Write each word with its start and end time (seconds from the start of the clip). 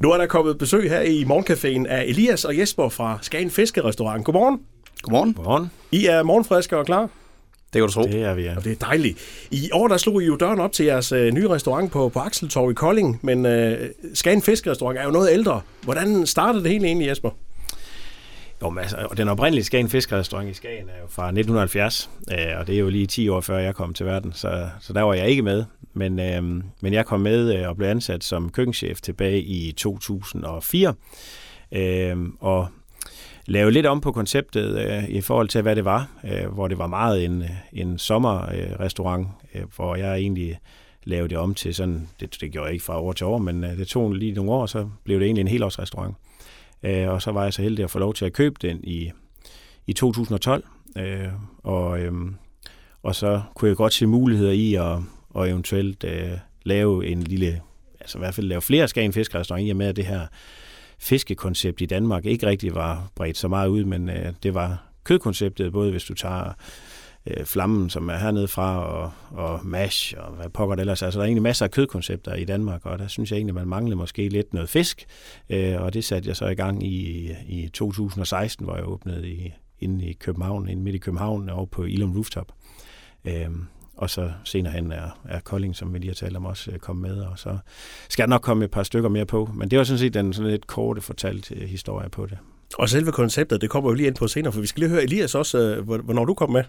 Nu 0.00 0.10
er 0.10 0.18
der 0.18 0.26
kommet 0.26 0.58
besøg 0.58 0.90
her 0.90 1.00
i 1.00 1.24
Morgencaféen 1.24 1.88
af 1.88 2.04
Elias 2.04 2.44
og 2.44 2.58
Jesper 2.58 2.88
fra 2.88 3.18
Skagen 3.22 3.50
Fiskerestaurant. 3.50 4.24
Godmorgen. 4.24 4.60
Godmorgen. 5.02 5.34
Godmorgen. 5.34 5.70
I 5.92 6.06
er 6.06 6.22
morgenfriske 6.22 6.76
og 6.76 6.86
klar? 6.86 7.00
Det 7.00 7.72
kan 7.72 7.82
du 7.82 7.88
tro. 7.88 8.02
Det 8.02 8.22
er 8.22 8.34
vi, 8.34 8.42
ja. 8.42 8.56
Og 8.56 8.64
det 8.64 8.72
er 8.72 8.86
dejligt. 8.86 9.18
I 9.50 9.70
år 9.72 9.88
der 9.88 9.96
slog 9.96 10.22
I 10.22 10.26
jo 10.26 10.36
døren 10.36 10.60
op 10.60 10.72
til 10.72 10.86
jeres 10.86 11.12
øh, 11.12 11.32
nye 11.32 11.48
restaurant 11.48 11.92
på, 11.92 12.08
på 12.08 12.18
Akseltorv 12.18 12.70
i 12.70 12.74
Kolding, 12.74 13.18
men 13.22 13.46
øh, 13.46 13.90
Skagen 14.14 14.42
Fiskerestaurant 14.42 14.98
er 14.98 15.04
jo 15.04 15.10
noget 15.10 15.32
ældre. 15.32 15.60
Hvordan 15.82 16.26
startede 16.26 16.64
det 16.64 16.72
hele 16.72 16.86
egentlig, 16.86 17.08
Jesper? 17.08 17.30
Jo, 18.62 18.70
men 18.70 18.78
altså, 18.78 19.06
og 19.10 19.16
den 19.16 19.28
oprindelige 19.28 19.64
Skagen 19.64 19.88
Fiskerestaurant 19.88 20.50
i 20.50 20.52
Skagen 20.52 20.88
er 20.88 21.00
jo 21.00 21.06
fra 21.08 21.24
1970, 21.26 22.10
øh, 22.32 22.58
og 22.58 22.66
det 22.66 22.74
er 22.74 22.78
jo 22.78 22.88
lige 22.88 23.06
10 23.06 23.28
år 23.28 23.40
før 23.40 23.58
jeg 23.58 23.74
kom 23.74 23.94
til 23.94 24.06
verden, 24.06 24.32
så, 24.32 24.68
så 24.80 24.92
der 24.92 25.02
var 25.02 25.14
jeg 25.14 25.28
ikke 25.28 25.42
med. 25.42 25.64
Men, 25.94 26.20
øh, 26.20 26.42
men 26.80 26.92
jeg 26.92 27.06
kom 27.06 27.20
med 27.20 27.54
øh, 27.56 27.68
og 27.68 27.76
blev 27.76 27.88
ansat 27.88 28.24
som 28.24 28.50
køkkenchef 28.50 29.00
tilbage 29.00 29.42
i 29.42 29.72
2004, 29.72 30.94
øh, 31.72 32.16
og 32.40 32.68
lavede 33.46 33.72
lidt 33.72 33.86
om 33.86 34.00
på 34.00 34.12
konceptet 34.12 34.78
øh, 34.78 35.08
i 35.08 35.20
forhold 35.20 35.48
til, 35.48 35.62
hvad 35.62 35.76
det 35.76 35.84
var, 35.84 36.08
øh, 36.24 36.46
hvor 36.52 36.68
det 36.68 36.78
var 36.78 36.86
meget 36.86 37.24
en, 37.24 37.44
en 37.72 37.98
sommerrestaurant, 37.98 39.28
øh, 39.54 39.62
hvor 39.76 39.96
jeg 39.96 40.14
egentlig 40.14 40.58
lavede 41.04 41.28
det 41.28 41.38
om 41.38 41.54
til 41.54 41.74
sådan, 41.74 42.08
det, 42.20 42.36
det 42.40 42.52
gjorde 42.52 42.66
jeg 42.66 42.72
ikke 42.72 42.84
fra 42.84 43.00
år 43.00 43.12
til 43.12 43.26
år, 43.26 43.38
men 43.38 43.64
øh, 43.64 43.78
det 43.78 43.88
tog 43.88 44.12
lige 44.12 44.32
nogle 44.32 44.50
år, 44.50 44.66
så 44.66 44.88
blev 45.04 45.18
det 45.18 45.26
egentlig 45.26 45.40
en 45.40 45.48
helårsrestaurant. 45.48 46.14
Øh, 46.82 47.08
og 47.08 47.22
så 47.22 47.32
var 47.32 47.42
jeg 47.42 47.52
så 47.52 47.62
heldig 47.62 47.84
at 47.84 47.90
få 47.90 47.98
lov 47.98 48.14
til 48.14 48.24
at 48.24 48.32
købe 48.32 48.56
den 48.62 48.80
i, 48.84 49.10
i 49.86 49.92
2012. 49.92 50.64
Øh, 50.96 51.28
og, 51.58 52.00
øh, 52.00 52.12
og 53.02 53.14
så 53.14 53.42
kunne 53.54 53.68
jeg 53.68 53.76
godt 53.76 53.92
se 53.92 54.06
muligheder 54.06 54.52
i 54.52 54.74
at, 54.74 54.98
og 55.30 55.50
eventuelt 55.50 56.04
øh, 56.04 56.30
lave 56.64 57.06
en 57.06 57.22
lille, 57.22 57.60
altså 58.00 58.18
i 58.18 58.20
hvert 58.20 58.34
fald 58.34 58.46
lave 58.46 58.62
flere 58.62 58.88
Skagen 58.88 59.12
Fiskerestaurant 59.12 59.68
i 59.68 59.70
og 59.70 59.76
med, 59.76 59.86
at 59.86 59.96
det 59.96 60.06
her 60.06 60.26
fiskekoncept 60.98 61.80
i 61.80 61.86
Danmark 61.86 62.24
ikke 62.24 62.46
rigtig 62.46 62.74
var 62.74 63.08
bredt 63.14 63.38
så 63.38 63.48
meget 63.48 63.68
ud, 63.68 63.84
men 63.84 64.08
øh, 64.08 64.32
det 64.42 64.54
var 64.54 64.84
kødkonceptet, 65.04 65.72
både 65.72 65.90
hvis 65.90 66.04
du 66.04 66.14
tager 66.14 66.52
øh, 67.28 67.44
flammen, 67.44 67.90
som 67.90 68.08
er 68.08 68.16
hernede 68.16 68.48
fra, 68.48 68.84
og, 68.84 69.12
og 69.30 69.60
mash, 69.66 70.14
og 70.18 70.32
hvad 70.32 70.48
pokker 70.48 70.74
det 70.74 70.80
ellers. 70.80 71.02
Altså, 71.02 71.18
der 71.18 71.24
er 71.24 71.26
egentlig 71.26 71.42
masser 71.42 71.64
af 71.64 71.70
kødkoncepter 71.70 72.34
i 72.34 72.44
Danmark, 72.44 72.86
og 72.86 72.98
der 72.98 73.06
synes 73.06 73.30
jeg 73.30 73.36
egentlig, 73.36 73.54
man 73.54 73.68
manglede 73.68 73.96
måske 73.96 74.28
lidt 74.28 74.54
noget 74.54 74.68
fisk, 74.68 75.06
øh, 75.50 75.82
og 75.82 75.94
det 75.94 76.04
satte 76.04 76.28
jeg 76.28 76.36
så 76.36 76.46
i 76.46 76.54
gang 76.54 76.86
i, 76.86 77.30
i 77.48 77.68
2016, 77.68 78.64
hvor 78.64 78.76
jeg 78.76 78.88
åbnede 78.88 79.28
i, 79.28 79.52
inde 79.80 80.06
i 80.06 80.12
København, 80.12 80.68
inde 80.68 80.82
midt 80.82 80.94
i 80.94 80.98
København, 80.98 81.48
og 81.48 81.70
på 81.70 81.84
Ilum 81.84 82.12
Rooftop. 82.12 82.52
Øh, 83.24 83.50
og 83.96 84.10
så 84.10 84.32
senere 84.44 84.72
hen 84.72 84.92
er, 84.92 85.20
er 85.28 85.40
Kolding, 85.40 85.76
som 85.76 85.94
vi 85.94 85.98
lige 85.98 86.10
har 86.10 86.14
talt 86.14 86.36
om, 86.36 86.46
også 86.46 86.70
øh, 86.70 86.78
kommet 86.78 87.10
med, 87.10 87.22
og 87.22 87.38
så 87.38 87.58
skal 88.08 88.22
der 88.22 88.28
nok 88.28 88.42
komme 88.42 88.64
et 88.64 88.70
par 88.70 88.82
stykker 88.82 89.08
mere 89.08 89.26
på. 89.26 89.50
Men 89.54 89.70
det 89.70 89.78
var 89.78 89.84
sådan 89.84 89.98
set 89.98 90.14
den 90.14 90.32
sådan 90.32 90.50
lidt 90.50 90.66
korte 90.66 91.00
fortalt 91.00 91.52
øh, 91.52 91.68
historie 91.68 92.08
på 92.08 92.26
det. 92.26 92.38
Og 92.74 92.88
selve 92.88 93.12
konceptet, 93.12 93.60
det 93.60 93.70
kommer 93.70 93.90
vi 93.90 93.96
lige 93.96 94.06
ind 94.06 94.14
på 94.14 94.28
senere, 94.28 94.52
for 94.52 94.60
vi 94.60 94.66
skal 94.66 94.80
lige 94.80 94.90
høre 94.90 95.02
Elias 95.02 95.34
også, 95.34 95.58
øh, 95.58 96.00
hvornår 96.00 96.24
du 96.24 96.34
kom 96.34 96.50
med. 96.50 96.62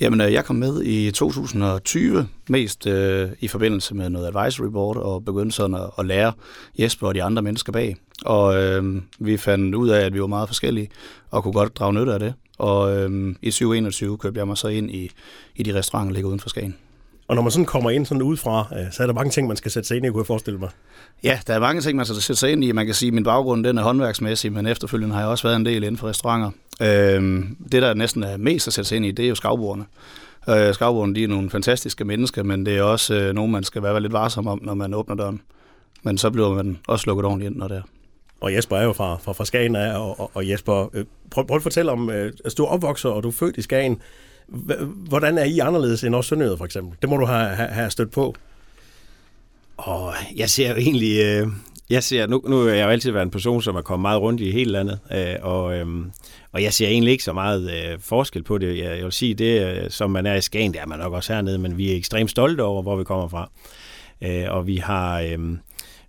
Jamen, 0.00 0.20
øh, 0.20 0.32
jeg 0.32 0.44
kom 0.44 0.56
med 0.56 0.82
i 0.82 1.10
2020, 1.10 2.28
mest 2.48 2.86
øh, 2.86 3.28
i 3.40 3.48
forbindelse 3.48 3.94
med 3.94 4.10
noget 4.10 4.26
advisory 4.26 4.66
board, 4.66 4.96
og 4.96 5.24
begyndte 5.24 5.56
sådan 5.56 5.76
at, 5.76 5.90
at 5.98 6.06
lære 6.06 6.32
Jesper 6.78 7.08
og 7.08 7.14
de 7.14 7.22
andre 7.22 7.42
mennesker 7.42 7.72
bag. 7.72 7.96
Og 8.24 8.62
øh, 8.62 9.02
vi 9.18 9.36
fandt 9.36 9.74
ud 9.74 9.88
af, 9.88 10.00
at 10.00 10.14
vi 10.14 10.20
var 10.20 10.26
meget 10.26 10.48
forskellige, 10.48 10.90
og 11.30 11.42
kunne 11.42 11.52
godt 11.52 11.76
drage 11.76 11.92
nytte 11.92 12.12
af 12.12 12.20
det. 12.20 12.34
Og 12.58 12.96
øh, 12.96 13.34
i 13.42 13.50
2021 13.50 14.18
købte 14.18 14.38
jeg 14.38 14.46
mig 14.46 14.58
så 14.58 14.68
ind 14.68 14.90
i, 14.90 15.10
i 15.56 15.62
de 15.62 15.74
restauranter, 15.74 16.10
der 16.10 16.14
ligger 16.14 16.28
uden 16.28 16.40
for 16.40 16.48
Skagen. 16.48 16.76
Og 17.28 17.34
når 17.34 17.42
man 17.42 17.50
sådan 17.50 17.66
kommer 17.66 17.90
ind 17.90 18.06
sådan 18.06 18.22
udefra, 18.22 18.66
så 18.90 19.02
er 19.02 19.06
der 19.06 19.14
mange 19.14 19.30
ting, 19.30 19.48
man 19.48 19.56
skal 19.56 19.70
sætte 19.70 19.86
sig 19.86 19.96
ind 19.96 20.06
i, 20.06 20.08
kunne 20.08 20.20
jeg 20.20 20.26
forestille 20.26 20.58
mig. 20.58 20.68
Ja, 21.24 21.38
der 21.46 21.54
er 21.54 21.58
mange 21.58 21.80
ting, 21.80 21.96
man 21.96 22.06
skal 22.06 22.22
sætte 22.22 22.40
sig 22.40 22.52
ind 22.52 22.64
i. 22.64 22.72
Man 22.72 22.86
kan 22.86 22.94
sige, 22.94 23.08
at 23.08 23.14
min 23.14 23.24
baggrund 23.24 23.64
den 23.64 23.78
er 23.78 23.82
håndværksmæssig, 23.82 24.52
men 24.52 24.66
efterfølgende 24.66 25.14
har 25.14 25.22
jeg 25.22 25.30
også 25.30 25.48
været 25.48 25.56
en 25.56 25.66
del 25.66 25.82
inden 25.82 25.96
for 25.96 26.08
restauranter. 26.08 26.50
Øhm, 26.82 27.56
det, 27.72 27.82
der 27.82 27.94
næsten 27.94 28.22
er 28.22 28.36
mest 28.36 28.66
at 28.68 28.74
sætte 28.74 28.88
sig 28.88 28.96
ind 28.96 29.06
i, 29.06 29.10
det 29.10 29.24
er 29.24 29.28
jo 29.28 29.34
skavbordene. 29.34 29.84
Øh, 30.48 30.74
skavbordene, 30.74 31.14
de 31.14 31.24
er 31.24 31.28
nogle 31.28 31.50
fantastiske 31.50 32.04
mennesker, 32.04 32.42
men 32.42 32.66
det 32.66 32.76
er 32.76 32.82
også 32.82 33.14
øh, 33.14 33.34
nogen, 33.34 33.52
man 33.52 33.64
skal 33.64 33.82
være 33.82 34.00
lidt 34.00 34.12
varsom 34.12 34.46
om, 34.46 34.60
når 34.62 34.74
man 34.74 34.94
åbner 34.94 35.14
døren. 35.14 35.40
Men 36.02 36.18
så 36.18 36.30
bliver 36.30 36.54
man 36.54 36.78
også 36.88 37.04
lukket 37.06 37.24
ordentligt 37.24 37.50
ind, 37.50 37.58
når 37.58 37.68
det 37.68 37.76
er. 37.76 37.82
Og 38.40 38.54
Jesper 38.54 38.76
er 38.76 38.84
jo 38.84 38.92
fra, 38.92 39.16
fra, 39.16 39.32
fra 39.32 39.44
Skagen, 39.44 39.76
og, 39.76 40.20
og, 40.20 40.30
og 40.34 40.48
Jesper, 40.48 40.90
øh, 40.94 41.04
prøv, 41.30 41.46
prøv 41.46 41.56
at 41.56 41.62
fortælle 41.62 41.92
om, 41.92 42.10
øh, 42.10 42.26
altså 42.26 42.54
du 42.58 42.64
er 42.64 42.68
opvokset, 42.68 43.10
og 43.10 43.22
du 43.22 43.28
er 43.28 43.32
født 43.32 43.56
i 43.56 43.62
Skagen. 43.62 44.00
Hvordan 45.08 45.38
er 45.38 45.44
I 45.44 45.58
anderledes 45.58 46.04
end 46.04 46.14
os 46.14 46.26
sønderjyder, 46.26 46.56
for 46.56 46.64
eksempel? 46.64 46.96
Det 47.02 47.10
må 47.10 47.16
du 47.16 47.26
have, 47.26 47.48
have, 47.48 47.68
have 47.68 47.90
stødt 47.90 48.10
på. 48.10 48.34
Og 49.76 50.14
jeg 50.36 50.50
ser 50.50 50.68
jo 50.68 50.76
egentlig, 50.76 51.24
øh, 51.24 51.46
jeg 51.90 52.02
ser, 52.02 52.26
nu, 52.26 52.42
nu 52.48 52.60
er 52.60 52.74
jeg 52.74 52.84
jo 52.84 52.90
altid 52.90 53.10
været 53.10 53.24
en 53.24 53.30
person, 53.30 53.62
som 53.62 53.76
er 53.76 53.82
kommet 53.82 54.02
meget 54.02 54.20
rundt 54.20 54.40
i 54.40 54.50
hele 54.50 54.72
landet, 54.72 54.98
øh, 55.12 55.34
og, 55.42 55.76
øh, 55.76 55.86
og 56.52 56.62
jeg 56.62 56.72
ser 56.72 56.88
egentlig 56.88 57.12
ikke 57.12 57.24
så 57.24 57.32
meget 57.32 57.70
øh, 57.70 57.98
forskel 58.00 58.42
på 58.42 58.58
det. 58.58 58.78
Jeg, 58.78 58.96
jeg 58.96 59.04
vil 59.04 59.12
sige, 59.12 59.34
det 59.34 59.66
øh, 59.66 59.90
som 59.90 60.10
man 60.10 60.26
er 60.26 60.34
i 60.34 60.40
Skagen, 60.40 60.72
det 60.72 60.80
er 60.80 60.86
man 60.86 60.98
nok 60.98 61.12
også 61.12 61.32
hernede, 61.32 61.58
men 61.58 61.78
vi 61.78 61.92
er 61.92 61.96
ekstremt 61.96 62.30
stolte 62.30 62.62
over, 62.62 62.82
hvor 62.82 62.96
vi 62.96 63.04
kommer 63.04 63.28
fra. 63.28 63.50
Øh, 64.22 64.44
og 64.48 64.66
vi 64.66 64.76
har, 64.76 65.20
øh, 65.20 65.38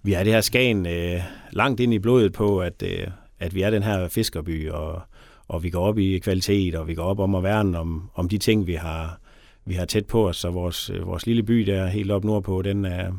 vi 0.03 0.11
har 0.11 0.23
det 0.23 0.33
her 0.33 0.41
Skagen 0.41 0.85
øh, 0.85 1.21
langt 1.51 1.79
ind 1.79 1.93
i 1.93 1.99
blodet 1.99 2.33
på, 2.33 2.59
at, 2.59 2.83
øh, 2.83 3.07
at 3.39 3.55
vi 3.55 3.61
er 3.61 3.69
den 3.69 3.83
her 3.83 4.07
fiskerby, 4.07 4.69
og, 4.69 5.01
og 5.47 5.63
vi 5.63 5.69
går 5.69 5.87
op 5.87 5.97
i 5.97 6.19
kvalitet, 6.19 6.75
og 6.75 6.87
vi 6.87 6.93
går 6.93 7.03
op 7.03 7.19
om 7.19 7.35
at 7.35 7.43
værne 7.43 7.79
om, 7.79 8.09
om 8.15 8.29
de 8.29 8.37
ting, 8.37 8.67
vi 8.67 8.73
har, 8.73 9.19
vi 9.65 9.73
har 9.73 9.85
tæt 9.85 10.05
på 10.05 10.27
os. 10.27 10.37
Så 10.37 10.49
vores, 10.49 10.91
vores 11.03 11.25
lille 11.25 11.43
by 11.43 11.59
der 11.59 11.87
helt 11.87 12.11
op 12.11 12.23
nordpå, 12.23 12.61
den 12.61 12.85
er, 12.85 13.11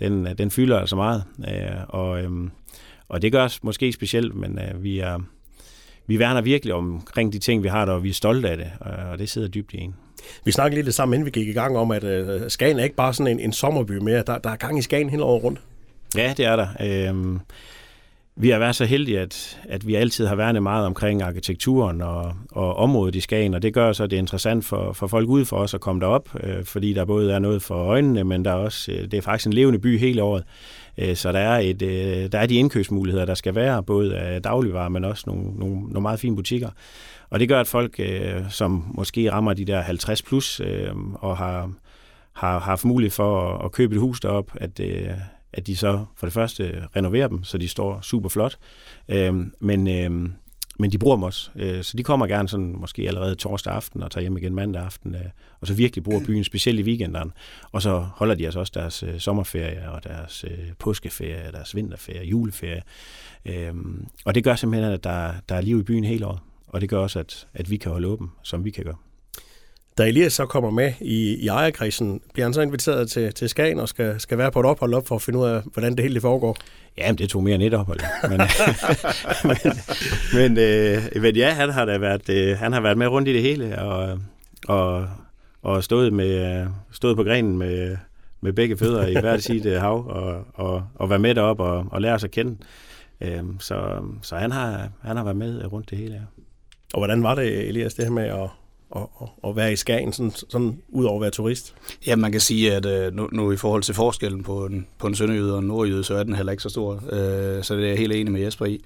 den, 0.00 0.26
den 0.38 0.50
fylder 0.50 0.78
altså 0.78 0.96
meget. 0.96 1.24
Øh, 1.48 1.76
og, 1.88 2.22
øhm, 2.22 2.50
og 3.08 3.22
det 3.22 3.32
gør 3.32 3.44
os 3.44 3.62
måske 3.62 3.92
specielt, 3.92 4.34
men 4.34 4.58
øh, 4.58 4.82
vi, 4.82 4.98
er, 4.98 5.18
vi 6.06 6.18
værner 6.18 6.40
virkelig 6.40 6.74
omkring 6.74 7.32
de 7.32 7.38
ting, 7.38 7.62
vi 7.62 7.68
har 7.68 7.84
der, 7.84 7.92
og 7.92 8.02
vi 8.02 8.08
er 8.08 8.14
stolte 8.14 8.50
af 8.50 8.56
det, 8.56 8.70
og 9.10 9.18
det 9.18 9.30
sidder 9.30 9.48
dybt 9.48 9.74
i 9.74 9.80
en. 9.80 9.94
Vi 10.44 10.52
snakkede 10.52 10.78
lidt 10.78 10.86
det 10.86 10.94
sammen, 10.94 11.14
inden 11.14 11.26
vi 11.26 11.30
gik 11.30 11.48
i 11.48 11.52
gang 11.52 11.76
om, 11.76 11.90
at 11.90 12.04
øh, 12.04 12.50
Skagen 12.50 12.78
er 12.78 12.84
ikke 12.84 12.96
bare 12.96 13.14
sådan 13.14 13.32
en, 13.32 13.40
en 13.40 13.52
sommerby 13.52 13.92
mere. 13.92 14.22
Der, 14.26 14.38
der 14.38 14.50
er 14.50 14.56
gang 14.56 14.78
i 14.78 14.82
Skagen 14.82 15.10
hele 15.10 15.24
året 15.24 15.44
rundt. 15.44 15.60
Ja, 16.16 16.34
det 16.36 16.44
er 16.46 16.56
der. 16.56 16.68
Øhm, 16.80 17.40
vi 18.36 18.50
har 18.50 18.58
været 18.58 18.76
så 18.76 18.84
heldige, 18.84 19.20
at, 19.20 19.60
at 19.68 19.86
vi 19.86 19.94
altid 19.94 20.26
har 20.26 20.34
værnet 20.34 20.62
meget 20.62 20.86
omkring 20.86 21.22
arkitekturen 21.22 22.00
og, 22.00 22.34
og 22.52 22.76
området 22.76 23.14
i 23.14 23.20
Skagen, 23.20 23.54
og 23.54 23.62
det 23.62 23.74
gør 23.74 23.92
så, 23.92 24.04
at 24.04 24.10
det 24.10 24.16
er 24.16 24.20
interessant 24.20 24.64
for, 24.64 24.92
for 24.92 25.06
folk 25.06 25.28
ude 25.28 25.44
for 25.44 25.56
os 25.56 25.74
at 25.74 25.80
komme 25.80 26.00
derop, 26.00 26.28
øh, 26.42 26.64
fordi 26.64 26.92
der 26.92 27.04
både 27.04 27.32
er 27.32 27.38
noget 27.38 27.62
for 27.62 27.74
øjnene, 27.74 28.24
men 28.24 28.44
der 28.44 28.50
er 28.50 28.54
også, 28.54 28.92
øh, 28.92 29.02
det 29.02 29.14
er 29.14 29.20
faktisk 29.20 29.46
en 29.46 29.52
levende 29.52 29.78
by 29.78 29.98
hele 29.98 30.22
året. 30.22 30.44
Øh, 30.98 31.16
så 31.16 31.32
der 31.32 31.38
er, 31.38 31.58
et, 31.58 31.82
øh, 31.82 32.32
der 32.32 32.38
er 32.38 32.46
de 32.46 32.54
indkøbsmuligheder, 32.54 33.24
der 33.24 33.34
skal 33.34 33.54
være, 33.54 33.82
både 33.82 34.16
af 34.16 34.42
dagligvarer, 34.42 34.88
men 34.88 35.04
også 35.04 35.24
nogle, 35.26 35.44
nogle, 35.58 35.80
nogle 35.80 36.02
meget 36.02 36.20
fine 36.20 36.36
butikker. 36.36 36.70
Og 37.30 37.40
det 37.40 37.48
gør, 37.48 37.60
at 37.60 37.66
folk, 37.66 38.00
øh, 38.00 38.50
som 38.50 38.84
måske 38.94 39.32
rammer 39.32 39.54
de 39.54 39.64
der 39.64 39.80
50 39.80 40.22
plus, 40.22 40.60
øh, 40.60 40.90
og 41.14 41.36
har, 41.36 41.72
har, 42.32 42.52
har 42.52 42.58
haft 42.58 42.84
mulighed 42.84 43.10
for 43.10 43.54
at, 43.54 43.64
at 43.64 43.72
købe 43.72 43.94
et 43.94 44.00
hus 44.00 44.20
derop, 44.20 44.50
at, 44.54 44.80
øh, 44.80 45.08
at 45.52 45.66
de 45.66 45.76
så 45.76 46.04
for 46.16 46.26
det 46.26 46.34
første 46.34 46.64
øh, 46.64 46.82
renoverer 46.96 47.28
dem, 47.28 47.44
så 47.44 47.58
de 47.58 47.68
står 47.68 48.00
super 48.00 48.28
flot. 48.28 48.58
Øh, 49.08 49.34
men, 49.60 49.88
øh, 49.88 50.30
men 50.78 50.92
de 50.92 50.98
bruger 50.98 51.16
dem 51.16 51.22
også. 51.22 51.50
Øh, 51.56 51.82
så 51.82 51.96
de 51.96 52.02
kommer 52.02 52.26
gerne 52.26 52.48
sådan 52.48 52.76
måske 52.78 53.02
allerede 53.08 53.34
torsdag 53.34 53.72
aften 53.72 54.02
og 54.02 54.10
tager 54.10 54.22
hjem 54.22 54.36
igen 54.36 54.54
mandag 54.54 54.82
aften, 54.82 55.14
øh, 55.14 55.20
og 55.60 55.66
så 55.66 55.74
virkelig 55.74 56.04
bruger 56.04 56.24
byen, 56.26 56.44
specielt 56.44 56.80
i 56.80 56.82
weekenderne. 56.82 57.30
Og 57.72 57.82
så 57.82 57.98
holder 57.98 58.34
de 58.34 58.44
altså 58.44 58.60
også 58.60 58.72
deres 58.74 59.02
øh, 59.02 59.18
sommerferie 59.18 59.90
og 59.90 60.04
deres 60.04 60.44
øh, 60.50 60.72
påskeferie, 60.78 61.52
deres 61.52 61.76
vinterferie, 61.76 62.24
juleferie. 62.24 62.82
Øh, 63.46 63.74
og 64.24 64.34
det 64.34 64.44
gør 64.44 64.54
simpelthen, 64.54 64.92
at 64.92 65.04
der, 65.04 65.32
der 65.48 65.54
er 65.54 65.60
liv 65.60 65.80
i 65.80 65.82
byen 65.82 66.04
hele 66.04 66.26
året. 66.26 66.38
Og 66.68 66.80
det 66.80 66.88
gør 66.88 66.98
også, 66.98 67.18
at, 67.18 67.46
at 67.54 67.70
vi 67.70 67.76
kan 67.76 67.92
holde 67.92 68.08
åben, 68.08 68.30
som 68.42 68.64
vi 68.64 68.70
kan 68.70 68.84
gøre. 68.84 68.96
Da 69.98 70.08
Elias 70.08 70.32
så 70.32 70.46
kommer 70.46 70.70
med 70.70 70.92
i, 71.00 71.34
i 71.34 71.48
ejerkrisen, 71.48 72.20
bliver 72.32 72.46
han 72.46 72.54
så 72.54 72.60
inviteret 72.60 73.10
til, 73.10 73.34
til 73.34 73.48
Skagen 73.48 73.78
og 73.78 73.88
skal, 73.88 74.20
skal 74.20 74.38
være 74.38 74.52
på 74.52 74.60
et 74.60 74.66
ophold 74.66 74.94
op 74.94 75.08
for 75.08 75.14
at 75.14 75.22
finde 75.22 75.38
ud 75.38 75.44
af, 75.44 75.62
hvordan 75.72 75.96
det 75.96 76.02
hele 76.02 76.20
foregår? 76.20 76.56
Ja, 76.98 77.12
det 77.12 77.28
tog 77.28 77.42
mere 77.42 77.54
end 77.54 77.62
et 77.62 77.74
ophold. 77.74 78.00
Men, 78.28 78.40
men, 79.48 79.72
men, 80.34 80.58
øh, 80.58 81.22
men 81.22 81.36
ja, 81.36 81.50
han 81.50 81.70
har, 81.70 81.84
da 81.84 81.98
været, 81.98 82.28
øh, 82.28 82.58
han 82.58 82.72
har 82.72 82.80
været 82.80 82.98
med 82.98 83.06
rundt 83.06 83.28
i 83.28 83.32
det 83.32 83.42
hele 83.42 83.78
og, 83.78 84.18
og, 84.68 85.08
og 85.62 85.84
stået, 85.84 86.12
med, 86.12 86.66
stået 86.92 87.16
på 87.16 87.24
grenen 87.24 87.58
med, 87.58 87.96
med 88.40 88.52
begge 88.52 88.76
fødder 88.76 89.06
i 89.06 89.20
hvert 89.20 89.42
sit 89.42 89.66
øh, 89.66 89.80
hav 89.80 90.06
og, 90.08 90.44
og, 90.54 90.84
og 90.94 91.10
være 91.10 91.18
med 91.18 91.34
derop 91.34 91.60
og, 91.60 91.86
og 91.90 92.00
lære 92.00 92.18
sig 92.18 92.26
at 92.26 92.30
kende. 92.30 92.56
Øh, 93.20 93.42
så 93.58 94.02
så 94.22 94.36
han, 94.36 94.52
har, 94.52 94.88
han 95.02 95.16
har 95.16 95.24
været 95.24 95.36
med 95.36 95.72
rundt 95.72 95.90
det 95.90 95.98
hele, 95.98 96.14
ja. 96.14 96.20
Og 96.94 97.00
hvordan 97.00 97.22
var 97.22 97.34
det, 97.34 97.68
Elias, 97.68 97.94
det 97.94 98.04
her 98.04 98.12
med 98.12 98.24
at, 98.24 98.48
at, 98.96 99.28
at 99.44 99.56
være 99.56 99.72
i 99.72 99.76
Skagen, 99.76 100.12
sådan, 100.12 100.30
sådan 100.30 100.82
ud 100.88 101.04
over 101.04 101.16
at 101.16 101.22
være 101.22 101.30
turist? 101.30 101.74
Ja, 102.06 102.16
man 102.16 102.32
kan 102.32 102.40
sige, 102.40 102.74
at 102.74 102.86
øh, 102.86 103.14
nu, 103.14 103.28
nu 103.32 103.52
i 103.52 103.56
forhold 103.56 103.82
til 103.82 103.94
forskellen 103.94 104.42
på 104.42 104.66
en, 104.66 104.86
på 104.98 105.06
en 105.06 105.14
sønderjyde 105.14 105.52
og 105.52 105.58
en 105.58 105.66
nordjyde, 105.66 106.04
så 106.04 106.14
er 106.14 106.22
den 106.22 106.34
heller 106.34 106.52
ikke 106.52 106.62
så 106.62 106.68
stor. 106.68 106.94
Øh, 106.94 107.64
så 107.64 107.76
det 107.76 107.84
er 107.84 107.88
jeg 107.88 107.98
helt 107.98 108.12
enig 108.12 108.32
med 108.32 108.40
Jesper 108.40 108.66
i. 108.66 108.84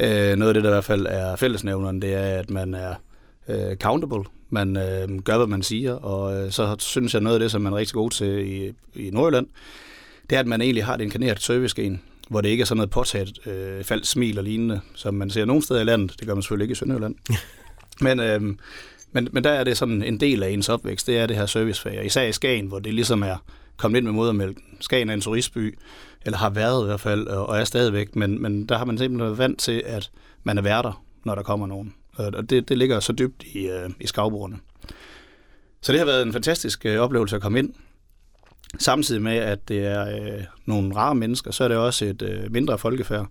Øh, 0.00 0.36
noget 0.36 0.48
af 0.48 0.54
det, 0.54 0.62
der 0.64 0.70
i 0.70 0.72
hvert 0.72 0.84
fald 0.84 1.06
er 1.08 1.36
fællesnævneren, 1.36 2.02
det 2.02 2.14
er, 2.14 2.38
at 2.38 2.50
man 2.50 2.74
er 2.74 2.94
øh, 3.48 3.76
countable. 3.76 4.24
Man 4.50 4.76
øh, 4.76 5.18
gør, 5.22 5.36
hvad 5.36 5.46
man 5.46 5.62
siger, 5.62 5.94
og 5.94 6.36
øh, 6.36 6.50
så 6.50 6.76
synes 6.78 7.14
jeg, 7.14 7.22
noget 7.22 7.36
af 7.36 7.40
det, 7.40 7.50
som 7.50 7.62
man 7.62 7.72
er 7.72 7.76
rigtig 7.76 7.94
god 7.94 8.10
til 8.10 8.52
i, 8.52 8.72
i 8.94 9.10
Nordjylland, 9.10 9.46
det 10.30 10.36
er, 10.36 10.40
at 10.40 10.46
man 10.46 10.60
egentlig 10.60 10.84
har 10.84 10.94
et 10.94 11.00
inkarneret 11.00 11.42
servicegen. 11.42 12.02
hvor 12.28 12.40
det 12.40 12.48
ikke 12.48 12.62
er 12.62 12.64
sådan 12.64 12.76
noget 12.76 12.90
påtaget 12.90 13.46
øh, 13.46 13.84
falsk 13.84 14.10
smil 14.10 14.38
og 14.38 14.44
lignende, 14.44 14.80
som 14.94 15.14
man 15.14 15.30
ser 15.30 15.44
nogle 15.44 15.62
steder 15.62 15.80
i 15.80 15.84
landet. 15.84 16.14
Det 16.18 16.26
gør 16.26 16.34
man 16.34 16.42
selvfølgelig 16.42 16.64
ikke 16.64 16.72
i 16.72 16.74
Sønderjylland. 16.74 17.14
men, 18.06 18.20
øh, 18.20 18.40
men, 19.12 19.28
men 19.32 19.44
der 19.44 19.50
er 19.50 19.64
det 19.64 19.76
sådan 19.76 20.02
en 20.02 20.20
del 20.20 20.42
af 20.42 20.50
ens 20.50 20.68
opvækst, 20.68 21.06
det 21.06 21.18
er 21.18 21.26
det 21.26 21.36
her 21.36 21.46
servicefag, 21.46 22.06
især 22.06 22.22
i 22.22 22.32
Skagen, 22.32 22.66
hvor 22.66 22.78
det 22.78 22.94
ligesom 22.94 23.22
er 23.22 23.36
kommet 23.76 23.98
ind 23.98 24.06
med 24.06 24.12
modermælken. 24.12 24.62
Skagen 24.80 25.10
er 25.10 25.14
en 25.14 25.20
turistby, 25.20 25.78
eller 26.26 26.38
har 26.38 26.50
været 26.50 26.84
i 26.84 26.86
hvert 26.86 27.00
fald, 27.00 27.26
og 27.26 27.58
er 27.58 27.64
stadigvæk, 27.64 28.16
men, 28.16 28.42
men 28.42 28.66
der 28.66 28.78
har 28.78 28.84
man 28.84 28.98
simpelthen 28.98 29.26
været 29.26 29.38
vant 29.38 29.58
til, 29.58 29.82
at 29.86 30.10
man 30.44 30.58
er 30.58 30.62
værter, 30.62 31.04
når 31.24 31.34
der 31.34 31.42
kommer 31.42 31.66
nogen. 31.66 31.94
Og 32.16 32.50
det, 32.50 32.68
det 32.68 32.78
ligger 32.78 33.00
så 33.00 33.12
dybt 33.12 33.42
i, 33.42 33.68
øh, 33.68 33.90
i 34.00 34.06
skavbordene. 34.06 34.58
Så 35.82 35.92
det 35.92 35.98
har 35.98 36.06
været 36.06 36.22
en 36.22 36.32
fantastisk 36.32 36.86
øh, 36.86 36.98
oplevelse 36.98 37.36
at 37.36 37.42
komme 37.42 37.58
ind. 37.58 37.74
Samtidig 38.78 39.22
med, 39.22 39.36
at 39.36 39.68
det 39.68 39.86
er 39.86 40.08
øh, 40.08 40.44
nogle 40.66 40.96
rare 40.96 41.14
mennesker, 41.14 41.50
så 41.50 41.64
er 41.64 41.68
det 41.68 41.76
også 41.76 42.04
et 42.04 42.22
øh, 42.22 42.52
mindre 42.52 42.78
folkefærd. 42.78 43.26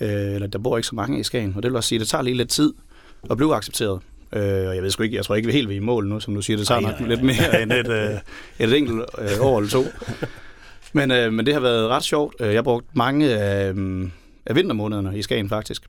Øh, 0.00 0.34
eller 0.34 0.46
der 0.46 0.58
bor 0.58 0.76
ikke 0.76 0.86
så 0.86 0.94
mange 0.94 1.20
i 1.20 1.22
Skagen, 1.22 1.52
og 1.56 1.62
det 1.62 1.70
vil 1.70 1.76
også 1.76 1.88
sige, 1.88 1.96
at 1.96 2.00
det 2.00 2.08
tager 2.08 2.22
lige 2.22 2.36
lidt 2.36 2.48
tid 2.48 2.74
at 3.30 3.36
blive 3.36 3.54
accepteret. 3.54 4.00
Øh, 4.32 4.68
og 4.68 4.74
jeg 4.74 4.82
ved 4.82 4.90
sgu 4.90 5.02
ikke, 5.02 5.16
jeg 5.16 5.24
tror 5.24 5.34
ikke, 5.34 5.46
vi 5.46 5.52
er 5.52 5.56
helt 5.56 5.68
ved 5.68 5.76
i 5.76 5.78
mål 5.78 6.08
nu, 6.08 6.20
som 6.20 6.34
du 6.34 6.42
siger. 6.42 6.56
Det 6.56 6.66
tager 6.66 6.80
nok 6.80 7.00
lidt 7.00 7.22
mere 7.22 7.62
end 7.62 7.72
et, 7.72 7.88
øh, 7.90 8.10
et 8.58 8.76
enkelt 8.76 9.02
øh, 9.18 9.40
år 9.40 9.58
eller 9.58 9.70
to. 9.70 9.84
Men, 10.94 11.10
øh, 11.10 11.32
men 11.32 11.46
det 11.46 11.54
har 11.54 11.60
været 11.60 11.88
ret 11.88 12.02
sjovt. 12.02 12.34
Øh, 12.40 12.48
jeg 12.48 12.56
har 12.56 12.62
brugt 12.62 12.86
mange 12.92 13.34
af, 13.34 13.72
øh, 13.72 14.08
af 14.46 14.54
vintermånederne 14.54 15.18
i 15.18 15.22
Skagen 15.22 15.48
faktisk. 15.48 15.82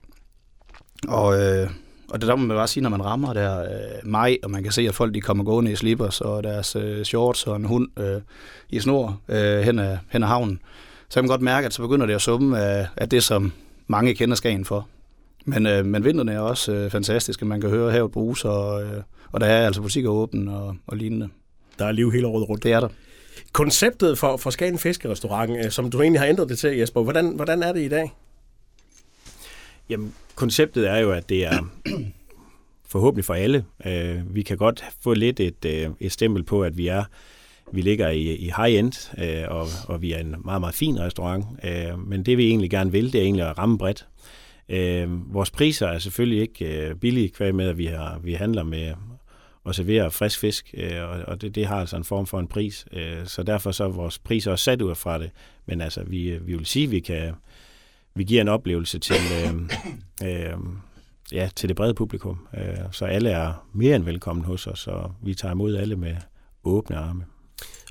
Og, 1.08 1.40
øh, 1.40 1.70
og 2.10 2.20
det 2.20 2.28
der 2.28 2.36
må 2.36 2.46
man 2.46 2.56
bare 2.56 2.68
sige, 2.68 2.82
når 2.82 2.90
man 2.90 3.04
rammer 3.04 3.32
der 3.32 3.62
øh, 3.62 3.68
maj, 4.04 4.36
og 4.42 4.50
man 4.50 4.62
kan 4.62 4.72
se, 4.72 4.82
at 4.88 4.94
folk 4.94 5.14
de 5.14 5.20
kommer 5.20 5.44
gående 5.44 5.72
i 5.72 5.76
slippers 5.76 6.20
og 6.20 6.42
deres 6.42 6.76
øh, 6.76 7.04
shorts 7.04 7.46
og 7.46 7.56
en 7.56 7.64
hund 7.64 8.00
øh, 8.00 8.20
i 8.70 8.80
snor 8.80 9.20
øh, 9.28 9.60
hen, 9.60 9.78
ad, 9.78 9.98
hen 10.10 10.22
ad 10.22 10.28
havnen, 10.28 10.60
så 11.08 11.14
kan 11.14 11.24
man 11.24 11.28
godt 11.28 11.40
mærke, 11.40 11.66
at 11.66 11.74
så 11.74 11.82
begynder 11.82 12.06
det 12.06 12.14
at 12.14 12.22
summe 12.22 12.60
af, 12.60 12.86
af 12.96 13.08
det, 13.08 13.24
som 13.24 13.52
mange 13.86 14.14
kender 14.14 14.36
Skagen 14.36 14.64
for. 14.64 14.88
Men, 15.44 15.66
øh, 15.66 15.86
men 15.86 16.04
vinteren 16.04 16.28
er 16.28 16.38
også 16.38 16.72
øh, 16.72 16.90
fantastisk, 16.90 17.42
man 17.42 17.60
kan 17.60 17.70
høre 17.70 17.90
havet 17.90 18.12
bruse, 18.12 18.48
og, 18.48 18.82
øh, 18.82 19.02
og 19.32 19.40
der 19.40 19.46
er 19.46 19.66
altså 19.66 19.82
butikker 19.82 20.10
åbne 20.10 20.56
og, 20.56 20.76
og 20.86 20.96
lignende. 20.96 21.28
Der 21.78 21.84
er 21.84 21.92
liv 21.92 22.12
hele 22.12 22.26
året 22.26 22.48
rundt. 22.48 22.62
Det 22.62 22.72
er 22.72 22.80
der. 22.80 22.88
Konceptet 23.52 24.18
for, 24.18 24.36
for 24.36 24.50
Skagen 24.50 24.78
Fiskerestaurant, 24.78 25.64
øh, 25.64 25.70
som 25.70 25.90
du 25.90 26.02
egentlig 26.02 26.20
har 26.20 26.26
ændret 26.26 26.48
det 26.48 26.58
til, 26.58 26.76
Jesper, 26.76 27.02
hvordan, 27.02 27.28
hvordan 27.28 27.62
er 27.62 27.72
det 27.72 27.80
i 27.80 27.88
dag? 27.88 28.12
Jamen, 29.88 30.14
konceptet 30.34 30.90
er 30.90 30.96
jo, 30.96 31.12
at 31.12 31.28
det 31.28 31.46
er 31.46 31.58
forhåbentlig 32.88 33.24
for 33.24 33.34
alle. 33.34 33.64
Øh, 33.86 34.34
vi 34.34 34.42
kan 34.42 34.56
godt 34.56 34.84
få 35.00 35.14
lidt 35.14 35.40
et, 35.40 35.64
øh, 35.64 35.90
et 36.00 36.12
stempel 36.12 36.42
på, 36.42 36.62
at 36.62 36.76
vi 36.76 36.86
er 36.86 37.04
vi 37.72 37.80
ligger 37.80 38.08
i, 38.08 38.22
i 38.22 38.52
high-end, 38.56 39.22
øh, 39.24 39.44
og, 39.48 39.66
og 39.88 40.02
vi 40.02 40.12
er 40.12 40.18
en 40.18 40.34
meget, 40.44 40.60
meget 40.60 40.74
fin 40.74 41.00
restaurant. 41.00 41.44
Øh, 41.64 42.08
men 42.08 42.22
det 42.22 42.38
vi 42.38 42.48
egentlig 42.48 42.70
gerne 42.70 42.92
vil, 42.92 43.12
det 43.12 43.18
er 43.20 43.22
egentlig 43.22 43.48
at 43.48 43.58
ramme 43.58 43.78
bredt. 43.78 44.06
Øh, 44.68 45.34
vores 45.34 45.50
priser 45.50 45.86
er 45.86 45.98
selvfølgelig 45.98 46.40
ikke 46.40 46.88
øh, 46.88 46.94
billige, 46.94 47.28
kvæg 47.28 47.54
med, 47.54 47.68
at 47.68 47.78
vi, 47.78 47.86
har, 47.86 48.18
vi 48.18 48.32
handler 48.32 48.62
med 48.62 48.94
at 49.66 49.74
servere 49.74 50.10
frisk 50.10 50.38
fisk, 50.38 50.74
øh, 50.74 51.02
og, 51.02 51.08
og 51.08 51.42
det, 51.42 51.54
det 51.54 51.66
har 51.66 51.80
altså 51.80 51.96
en 51.96 52.04
form 52.04 52.26
for 52.26 52.40
en 52.40 52.48
pris. 52.48 52.86
Øh, 52.92 53.26
så 53.26 53.42
derfor 53.42 53.70
så 53.70 53.84
er 53.84 53.88
vores 53.88 54.18
priser 54.18 54.50
også 54.50 54.64
sat 54.64 54.82
ud 54.82 54.94
fra 54.94 55.18
det. 55.18 55.30
Men 55.66 55.80
altså, 55.80 56.04
vi, 56.04 56.30
øh, 56.30 56.46
vi 56.46 56.56
vil 56.56 56.66
sige, 56.66 56.84
at 56.84 56.90
vi 56.90 57.00
kan 57.00 57.34
vi 58.14 58.24
giver 58.24 58.40
en 58.40 58.48
oplevelse 58.48 58.98
til, 58.98 59.16
øh, 59.16 59.54
øh, 60.28 60.58
ja, 61.32 61.48
til 61.56 61.68
det 61.68 61.76
brede 61.76 61.94
publikum. 61.94 62.46
Øh, 62.54 62.76
så 62.92 63.04
alle 63.04 63.30
er 63.30 63.66
mere 63.72 63.96
end 63.96 64.04
velkommen 64.04 64.44
hos 64.44 64.66
os, 64.66 64.86
og 64.86 65.14
vi 65.22 65.34
tager 65.34 65.52
imod 65.52 65.76
alle 65.76 65.96
med 65.96 66.16
åbne 66.64 66.96
arme. 66.96 67.24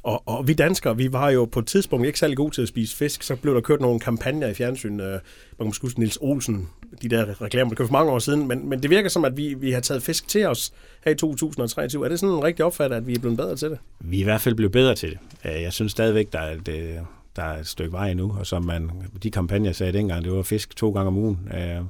Og, 0.04 0.24
og 0.26 0.48
vi 0.48 0.54
danskere, 0.54 0.98
vi 0.98 1.14
var 1.14 1.30
jo 1.30 1.46
på 1.46 1.60
et 1.60 1.68
tidspunkt 1.68 2.06
ikke 2.08 2.20
særlig 2.20 2.38
gode 2.38 2.56
til 2.56 2.62
at 2.62 2.68
spise 2.68 2.96
fisk, 2.96 3.24
så 3.24 3.36
blev 3.36 3.56
der 3.56 3.62
kørt 3.62 3.82
nogle 3.82 4.00
kampagner 4.00 4.48
i 4.48 4.54
fjernsyn. 4.54 5.00
Øh, 5.00 5.12
man 5.12 5.20
kan 5.58 5.66
måske 5.66 5.82
huske 5.82 6.00
Nils 6.00 6.18
Olsen, 6.22 6.70
de 7.02 7.10
der 7.10 7.42
reklamer, 7.42 7.70
der 7.70 7.76
kørte 7.76 7.88
for 7.88 7.92
mange 7.94 8.12
år 8.12 8.20
siden, 8.20 8.48
men, 8.48 8.70
men 8.70 8.84
det 8.84 8.90
virker 8.90 9.10
som, 9.10 9.26
at 9.26 9.38
vi, 9.38 9.54
vi 9.54 9.72
har 9.72 9.80
taget 9.80 10.04
fisk 10.04 10.28
til 10.28 10.46
os 10.48 10.74
her 11.06 11.12
i 11.12 11.16
2023. 11.16 12.06
Er 12.06 12.10
det 12.10 12.20
sådan 12.20 12.36
en 12.36 12.44
rigtig 12.44 12.66
opfattelse, 12.66 12.98
at 12.98 13.08
vi 13.08 13.14
er 13.14 13.20
blevet 13.20 13.38
bedre 13.38 13.56
til 13.56 13.70
det? 13.70 13.80
Vi 14.00 14.18
er 14.18 14.22
i 14.22 14.24
hvert 14.24 14.42
fald 14.42 14.56
blevet 14.56 14.72
bedre 14.72 14.96
til 14.96 15.10
det. 15.10 15.18
Øh, 15.52 15.62
jeg 15.62 15.74
synes 15.74 15.92
stadigvæk, 15.92 16.34
der 16.34 16.40
er 16.40 16.54
et, 16.56 16.68
øh, 16.68 16.98
der 17.36 17.44
er 17.44 17.60
et 17.60 17.68
stykke 17.68 17.92
vej 17.92 18.10
endnu, 18.10 18.36
og 18.40 18.48
som 18.48 18.66
man, 18.66 18.92
de 19.24 19.32
kampagner 19.32 19.66
jeg 19.66 19.76
sagde 19.76 19.94
dengang, 19.94 20.24
det 20.24 20.32
var 20.32 20.44
fisk 20.44 20.76
to 20.76 20.92
gange 20.92 21.08
om 21.08 21.18
ugen. 21.18 21.50
Øh, 21.54 21.82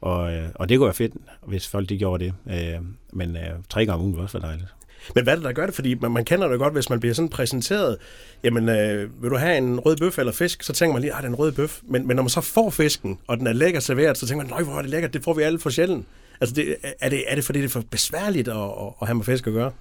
og, 0.00 0.34
øh, 0.34 0.48
og 0.54 0.68
det 0.68 0.78
kunne 0.78 0.86
være 0.86 0.94
fedt, 0.94 1.12
hvis 1.46 1.68
folk 1.68 1.88
de 1.88 1.98
gjorde 1.98 2.24
det. 2.24 2.34
Øh, 2.50 2.80
men 3.12 3.36
øh, 3.36 3.50
tre 3.68 3.86
gange 3.86 3.94
om 3.94 4.00
ugen 4.00 4.16
var 4.16 4.22
også 4.22 4.38
være 4.38 4.48
dejligt. 4.48 4.74
Men 5.14 5.24
hvad 5.24 5.32
er 5.32 5.36
det, 5.36 5.44
der 5.44 5.52
gør 5.52 5.66
det? 5.66 5.74
Fordi 5.74 5.94
man, 5.94 6.10
man 6.10 6.24
kender 6.24 6.48
det 6.48 6.58
godt, 6.58 6.72
hvis 6.72 6.90
man 6.90 7.00
bliver 7.00 7.14
sådan 7.14 7.28
præsenteret, 7.28 7.96
jamen, 8.44 8.68
øh, 8.68 9.22
vil 9.22 9.30
du 9.30 9.36
have 9.36 9.58
en 9.58 9.80
rød 9.80 9.96
bøf 9.96 10.18
eller 10.18 10.32
fisk, 10.32 10.62
så 10.62 10.72
tænker 10.72 10.92
man 10.92 11.02
lige, 11.02 11.12
at 11.12 11.16
det 11.16 11.24
er 11.24 11.28
en 11.28 11.34
rød 11.34 11.52
bøf. 11.52 11.80
Men, 11.82 12.06
men 12.06 12.16
når 12.16 12.22
man 12.22 12.30
så 12.30 12.40
får 12.40 12.70
fisken, 12.70 13.18
og 13.26 13.38
den 13.38 13.46
er 13.46 13.52
lækker 13.52 13.80
serveret, 13.80 14.18
så 14.18 14.26
tænker 14.26 14.44
man, 14.44 14.50
nej, 14.50 14.62
hvor 14.62 14.78
er 14.78 14.82
det 14.82 14.90
lækkert, 14.90 15.14
det 15.14 15.24
får 15.24 15.34
vi 15.34 15.42
alle 15.42 15.58
for 15.58 15.70
sjældent. 15.70 16.06
Altså, 16.40 16.54
det, 16.54 16.76
er, 17.00 17.08
det, 17.08 17.24
er 17.28 17.34
det 17.34 17.44
fordi, 17.44 17.58
det 17.58 17.64
er 17.64 17.70
for 17.70 17.82
besværligt 17.90 18.48
at, 18.48 18.56
at 19.00 19.06
have 19.06 19.14
med 19.14 19.24
fisk 19.24 19.46
at 19.46 19.52
gøre? 19.52 19.72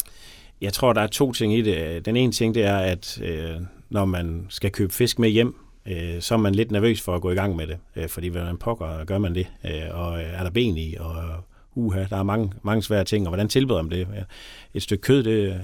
Jeg 0.62 0.74
tror, 0.74 0.94
der 0.94 1.02
er 1.02 1.08
to 1.08 1.32
ting 1.32 1.54
i 1.54 1.62
det. 1.62 2.06
Den 2.06 2.16
ene 2.16 2.32
ting, 2.32 2.56
det 2.56 2.64
er, 2.64 2.78
at 2.78 3.22
øh, 3.24 3.56
når 3.90 4.06
man 4.06 4.46
skal 4.50 4.72
købe 4.72 4.94
fisk 4.94 5.20
med 5.20 5.30
hjem, 5.30 5.56
øh, 5.86 6.22
så 6.22 6.34
er 6.34 6.38
man 6.38 6.56
lidt 6.56 6.72
nervøs 6.72 7.02
for 7.02 7.16
at 7.16 7.22
gå 7.22 7.32
i 7.32 7.36
gang 7.36 7.56
med 7.56 7.68
det. 7.68 7.78
Øh, 7.96 8.10
fordi 8.10 8.28
hvordan 8.28 8.58
pokker 8.58 9.04
gør 9.06 9.18
man 9.18 9.36
det? 9.36 9.48
Øh, 9.66 10.00
og 10.00 10.22
er 10.22 10.44
der 10.44 10.50
ben 10.50 10.78
i? 10.78 10.96
Og 11.00 11.16
uha, 11.76 12.06
der 12.10 12.18
er 12.18 12.24
mange, 12.24 12.52
mange 12.64 12.84
svære 12.84 13.04
ting, 13.04 13.28
og 13.28 13.30
hvordan 13.30 13.50
tilbereder 13.50 13.84
man 13.84 13.92
det? 13.92 14.08
Et 14.74 14.84
stykke 14.84 15.02
kød, 15.02 15.24
det, 15.24 15.62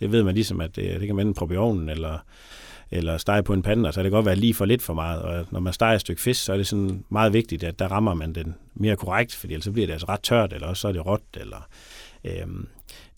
det 0.00 0.12
ved 0.12 0.22
man 0.22 0.34
ligesom, 0.34 0.60
at 0.60 0.76
det, 0.76 1.00
det 1.00 1.06
kan 1.06 1.16
man 1.16 1.34
proppe 1.34 1.54
i 1.54 1.58
ovnen, 1.58 1.88
eller, 1.88 2.18
eller 2.90 3.18
stege 3.18 3.42
på 3.42 3.52
en 3.52 3.62
pande, 3.62 3.88
og 3.88 3.94
så 3.94 3.98
kan 3.98 4.04
det 4.04 4.12
godt 4.12 4.26
være 4.26 4.36
lige 4.36 4.54
for 4.54 4.64
lidt 4.64 4.82
for 4.82 4.94
meget. 4.94 5.22
Og 5.22 5.46
når 5.50 5.60
man 5.60 5.72
steger 5.72 5.94
et 5.94 6.00
stykke 6.00 6.22
fisk, 6.22 6.44
så 6.44 6.52
er 6.52 6.56
det 6.56 6.66
sådan 6.66 7.04
meget 7.08 7.32
vigtigt, 7.32 7.64
at 7.64 7.78
der 7.78 7.88
rammer 7.88 8.14
man 8.14 8.32
den 8.32 8.54
mere 8.74 8.96
korrekt, 8.96 9.34
fordi 9.34 9.52
ellers 9.52 9.64
så 9.64 9.72
bliver 9.72 9.86
det 9.86 9.92
altså 9.92 10.06
ret 10.08 10.22
tørt, 10.22 10.52
eller 10.52 10.66
også 10.66 10.80
så 10.80 10.88
er 10.88 10.92
det 10.92 11.06
råt, 11.06 11.22
eller... 11.40 11.68
Øhm, 12.24 12.66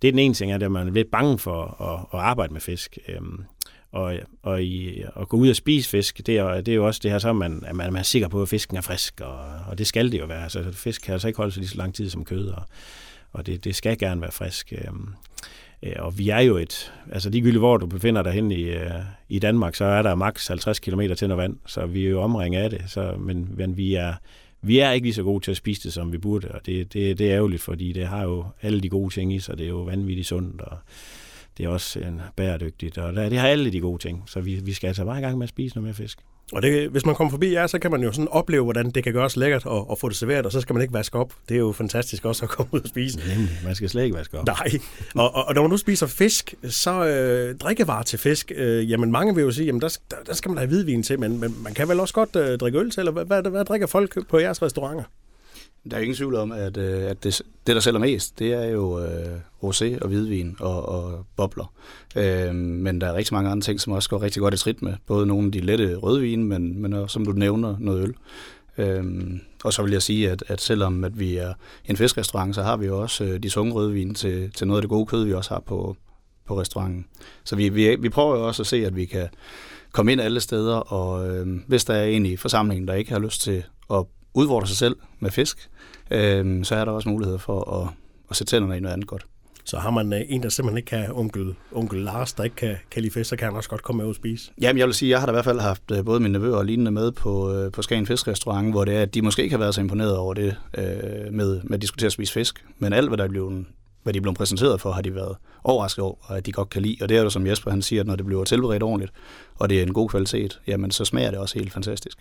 det 0.03 0.09
er 0.09 0.13
den 0.13 0.19
ene 0.19 0.35
ting, 0.35 0.53
at 0.53 0.71
man 0.73 0.89
er 0.89 0.93
lidt 0.93 1.11
bange 1.11 1.39
for 1.39 1.83
at, 1.83 2.19
at 2.19 2.25
arbejde 2.25 2.53
med 2.53 2.61
fisk. 2.61 2.99
Øhm, 3.09 3.45
og, 3.94 4.14
og 4.43 4.62
i, 4.62 5.02
at 5.20 5.29
gå 5.29 5.37
ud 5.37 5.49
og 5.49 5.56
spise 5.56 5.88
fisk, 5.88 6.26
det 6.26 6.38
er, 6.38 6.61
det 6.61 6.73
er 6.73 6.76
jo 6.76 6.87
også 6.87 7.00
det 7.02 7.11
her, 7.11 7.19
så 7.19 7.32
man, 7.32 7.64
at 7.67 7.76
man, 7.76 7.93
man 7.93 8.00
er 8.00 8.05
sikker 8.05 8.29
på, 8.29 8.43
at 8.43 8.49
fisken 8.49 8.76
er 8.76 8.81
frisk, 8.81 9.20
og, 9.20 9.38
og 9.69 9.79
det 9.79 9.87
skal 9.87 10.12
det 10.12 10.20
jo 10.20 10.26
være. 10.26 10.43
Altså, 10.43 10.73
fisk 10.73 11.02
kan 11.02 11.12
altså 11.12 11.29
ikke 11.29 11.37
holde 11.37 11.52
sig 11.52 11.61
lige 11.61 11.70
så 11.70 11.76
lang 11.76 11.94
tid 11.94 12.11
som 12.11 12.25
kød, 12.25 12.49
og, 12.49 12.62
og 13.32 13.46
det, 13.46 13.64
det 13.64 13.76
skal 13.76 13.99
gerne 13.99 14.20
være 14.20 14.32
frisk. 14.32 14.73
Øhm, 14.73 15.08
øh, 15.82 15.93
og 15.99 16.19
vi 16.19 16.29
er 16.29 16.38
jo 16.38 16.56
et, 16.56 16.93
altså 17.12 17.31
ligegyldigt 17.31 17.61
hvor 17.61 17.76
du 17.76 17.87
befinder 17.87 18.23
dig 18.23 18.32
hen 18.32 18.50
i, 18.50 18.62
øh, 18.62 18.91
i 19.29 19.38
Danmark, 19.38 19.75
så 19.75 19.85
er 19.85 20.02
der 20.02 20.14
maks 20.14 20.49
50 20.49 20.79
km 20.79 21.00
til 21.17 21.29
noget 21.29 21.43
vand, 21.43 21.56
så 21.67 21.87
vi 21.87 22.06
er 22.06 22.11
jo 22.11 22.23
omringet 22.23 22.61
af 22.61 22.70
det, 22.70 22.82
så, 22.87 23.14
men, 23.19 23.49
men 23.56 23.76
vi 23.76 23.94
er, 23.94 24.14
vi 24.62 24.79
er 24.79 24.90
ikke 24.90 25.06
lige 25.06 25.14
så 25.14 25.23
gode 25.23 25.44
til 25.44 25.50
at 25.50 25.56
spise 25.56 25.83
det, 25.83 25.92
som 25.92 26.12
vi 26.12 26.19
burde, 26.19 26.49
og 26.50 26.66
det, 26.66 26.92
det, 26.92 27.19
det 27.19 27.30
er 27.30 27.37
ærgerligt, 27.37 27.62
fordi 27.62 27.92
det 27.92 28.07
har 28.07 28.23
jo 28.23 28.47
alle 28.62 28.80
de 28.80 28.88
gode 28.88 29.14
ting 29.14 29.35
i 29.35 29.38
sig, 29.38 29.59
det 29.59 29.64
er 29.64 29.71
jo 29.71 29.83
vanvittigt 29.83 30.28
sundt, 30.28 30.61
og 30.61 30.78
det 31.58 31.64
er 31.64 31.68
også 31.68 31.99
en 32.00 32.20
bæredygtigt, 32.37 32.99
og 32.99 33.16
det 33.16 33.38
har 33.38 33.49
alle 33.49 33.73
de 33.73 33.80
gode 33.80 34.02
ting, 34.02 34.23
så 34.26 34.40
vi, 34.40 34.54
vi 34.54 34.73
skal 34.73 34.87
altså 34.87 35.04
bare 35.04 35.18
i 35.18 35.23
gang 35.23 35.38
med 35.38 35.44
at 35.44 35.49
spise 35.49 35.76
noget 35.76 35.84
mere 35.84 35.94
fisk. 35.94 36.18
Og 36.52 36.62
det, 36.62 36.88
hvis 36.88 37.06
man 37.06 37.14
kommer 37.14 37.30
forbi 37.30 37.52
jer, 37.52 37.66
så 37.66 37.78
kan 37.78 37.90
man 37.90 38.02
jo 38.02 38.12
sådan 38.12 38.28
opleve, 38.28 38.64
hvordan 38.64 38.90
det 38.90 39.04
kan 39.04 39.12
gøres 39.12 39.37
lækkert 39.37 39.66
og, 39.66 39.90
og 39.90 39.99
få 39.99 40.08
det 40.08 40.16
serveret, 40.16 40.46
og 40.46 40.52
så 40.52 40.61
skal 40.61 40.73
man 40.75 40.82
ikke 40.82 40.94
vaske 40.94 41.18
op. 41.18 41.34
Det 41.49 41.54
er 41.54 41.58
jo 41.58 41.73
fantastisk 41.73 42.25
også 42.25 42.44
at 42.44 42.49
komme 42.49 42.75
ud 42.75 42.80
og 42.80 42.88
spise. 42.88 43.18
Nemlig, 43.18 43.58
man 43.64 43.75
skal 43.75 43.88
slet 43.88 44.04
ikke 44.04 44.16
vaske 44.16 44.38
op. 44.38 44.46
Nej, 44.46 44.68
og, 45.14 45.34
og, 45.34 45.44
og 45.44 45.54
når 45.54 45.62
man 45.62 45.70
nu 45.70 45.76
spiser 45.76 46.06
fisk, 46.06 46.54
så 46.68 47.06
øh, 47.06 47.56
drikkevarer 47.58 48.02
til 48.02 48.18
fisk, 48.18 48.52
øh, 48.54 48.90
jamen 48.90 49.12
mange 49.12 49.34
vil 49.34 49.42
jo 49.42 49.50
sige, 49.50 49.66
jamen 49.66 49.80
der, 49.80 49.99
der, 50.11 50.16
der 50.26 50.34
skal 50.34 50.49
man 50.49 50.58
have 50.58 50.68
hvidvin 50.68 51.02
til, 51.02 51.20
men, 51.20 51.40
men 51.40 51.62
man 51.62 51.75
kan 51.75 51.88
vel 51.88 52.00
også 52.00 52.14
godt 52.14 52.37
øh, 52.37 52.58
drikke 52.58 52.78
øl 52.78 52.90
til, 52.90 53.00
eller 53.00 53.12
hvad, 53.12 53.25
hvad, 53.25 53.50
hvad 53.50 53.64
drikker 53.64 53.87
folk 53.87 54.28
på 54.28 54.38
jeres 54.38 54.62
restauranter? 54.62 55.04
Der 55.91 55.97
er 55.97 56.00
ingen 56.00 56.17
tvivl 56.17 56.35
om, 56.35 56.53
at, 56.53 56.76
øh, 56.76 57.03
at 57.03 57.25
det, 57.25 57.43
det, 57.67 57.75
der 57.75 57.81
sælger 57.81 58.00
mest, 58.00 58.38
det 58.38 58.53
er 58.53 58.64
jo 58.64 59.00
øh, 59.00 59.38
rosé 59.62 59.99
og 60.00 60.09
hvidvin 60.09 60.57
og, 60.61 60.88
og 60.88 61.26
bobler. 61.37 61.73
Øh, 62.17 62.55
men 62.55 63.00
der 63.00 63.07
er 63.07 63.14
rigtig 63.14 63.35
mange 63.35 63.50
andre 63.50 63.62
ting, 63.62 63.81
som 63.81 63.93
også 63.93 64.09
går 64.09 64.23
rigtig 64.23 64.41
godt 64.41 64.55
i 64.55 64.57
trit 64.57 64.83
med. 64.83 64.95
Både 65.07 65.26
nogle 65.26 65.47
af 65.47 65.53
de 65.53 65.61
lette 65.61 65.95
rødvin, 65.97 66.45
men, 66.45 66.83
men 66.83 66.93
også, 66.93 67.12
som 67.12 67.25
du 67.25 67.33
nævner, 67.33 67.76
noget 67.79 68.03
øl. 68.03 68.14
Øhm, 68.79 69.41
og 69.64 69.73
så 69.73 69.83
vil 69.83 69.93
jeg 69.93 70.03
sige, 70.03 70.31
at, 70.31 70.45
at 70.49 70.61
selvom 70.61 71.05
at 71.05 71.19
vi 71.19 71.37
er 71.37 71.53
en 71.85 71.97
fiskrestaurant, 71.97 72.55
så 72.55 72.62
har 72.62 72.76
vi 72.76 72.87
jo 72.87 73.03
også 73.03 73.25
øh, 73.25 73.43
de 73.43 73.49
tunge 73.49 73.73
rødvin 73.73 74.14
til, 74.14 74.53
til 74.53 74.67
noget 74.67 74.79
af 74.79 74.83
det 74.83 74.88
gode 74.88 75.07
kød, 75.07 75.25
vi 75.25 75.33
også 75.33 75.50
har 75.50 75.61
på, 75.61 75.97
på 76.47 76.61
restauranten. 76.61 77.07
Så 77.45 77.57
vi, 77.57 77.69
vi, 77.69 77.97
vi 77.97 78.09
prøver 78.09 78.37
jo 78.37 78.47
også 78.47 78.62
at 78.62 78.67
se, 78.67 78.87
at 78.87 78.97
vi 78.97 79.05
kan 79.05 79.29
komme 79.93 80.12
ind 80.12 80.21
alle 80.21 80.41
steder, 80.41 80.76
og 80.76 81.29
øh, 81.29 81.47
hvis 81.67 81.85
der 81.85 81.95
er 81.95 82.05
en 82.05 82.26
i 82.26 82.37
forsamlingen, 82.37 82.88
der 82.88 82.95
ikke 82.95 83.12
har 83.12 83.19
lyst 83.19 83.43
til 83.43 83.62
at 83.91 84.05
udfordre 84.35 84.67
sig 84.67 84.76
selv 84.76 84.97
med 85.21 85.31
fisk, 85.31 85.71
øh, 86.11 86.64
så 86.64 86.75
er 86.75 86.85
der 86.85 86.93
også 86.93 87.09
mulighed 87.09 87.38
for 87.38 87.81
at, 87.81 87.88
at 88.31 88.37
sætte 88.37 88.50
tænderne 88.50 88.76
i 88.76 88.81
noget 88.81 88.93
andet 88.93 89.09
godt. 89.09 89.26
Så 89.64 89.79
har 89.79 89.91
man 89.91 90.12
øh, 90.12 90.21
en, 90.29 90.43
der 90.43 90.49
simpelthen 90.49 90.76
ikke 90.76 90.87
kan, 90.87 91.12
onkel, 91.12 91.55
onkel 91.73 92.00
Lars, 92.00 92.33
der 92.33 92.45
ikke 92.45 92.57
kan, 92.57 92.76
kan 92.91 93.03
lide 93.03 93.12
fisk, 93.12 93.31
så 93.31 93.37
kan 93.37 93.49
han 93.49 93.57
også 93.57 93.69
godt 93.69 93.83
komme 93.83 94.03
med 94.03 94.09
og 94.09 94.14
spise. 94.14 94.50
Jamen, 94.61 94.79
jeg 94.79 94.87
vil 94.87 94.95
sige, 94.95 95.11
jeg 95.11 95.19
har 95.21 95.26
da 95.26 95.33
i 95.33 95.35
hvert 95.35 95.45
fald 95.45 95.61
haft 95.61 95.91
øh, 95.93 96.05
både 96.05 96.21
mine 96.21 96.33
nevøer 96.33 96.57
og 96.57 96.64
lignende 96.64 96.91
med 96.91 97.12
på, 97.12 97.53
øh, 97.53 97.73
på 97.73 97.83
Skagen 97.83 98.07
Fiskrestaurant, 98.07 98.71
hvor 98.71 98.85
det 98.85 98.97
er, 98.97 99.03
at 99.03 99.14
de 99.14 99.23
måske 99.23 99.43
ikke 99.43 99.53
har 99.53 99.59
været 99.59 99.75
så 99.75 99.81
imponeret 99.81 100.17
over 100.17 100.35
det 100.35 100.57
øh, 100.79 100.85
med, 101.33 101.61
med 101.62 101.75
at 101.75 101.83
diskutere 101.83 102.07
at 102.07 102.12
spise 102.12 102.33
fisk. 102.33 102.64
Men 102.79 102.93
alt, 102.93 103.09
hvad 103.09 103.19
der 103.19 103.25
er 103.25 103.29
blevet 103.29 103.67
hvad 104.03 104.12
de 104.12 104.17
er 104.17 104.21
blevet 104.21 104.37
præsenteret 104.37 104.81
for, 104.81 104.93
har 104.93 105.03
de 105.03 105.14
været 105.14 105.37
overrasket 105.64 106.05
over, 106.05 106.14
og 106.21 106.37
at 106.37 106.47
de 106.47 106.53
godt 106.53 106.71
kan 106.71 106.83
lide. 106.83 106.97
Og 107.00 107.09
det 107.09 107.17
er 107.17 107.23
jo 107.23 107.31
som 107.31 107.47
Jesper 107.47 107.71
han 107.71 107.83
siger, 107.83 108.00
at 108.00 108.07
når 108.07 108.17
det 108.17 108.26
bliver 108.26 108.45
tilberedt 108.45 108.83
ordentligt, 108.83 109.12
og 109.55 109.69
det 109.69 109.79
er 109.79 109.83
en 109.83 109.93
god 109.93 110.09
kvalitet, 110.09 110.61
jamen 110.67 110.91
så 110.91 111.05
smager 111.05 111.31
det 111.31 111.41
også 111.41 111.59
helt 111.59 111.73
fantastisk. 111.73 112.19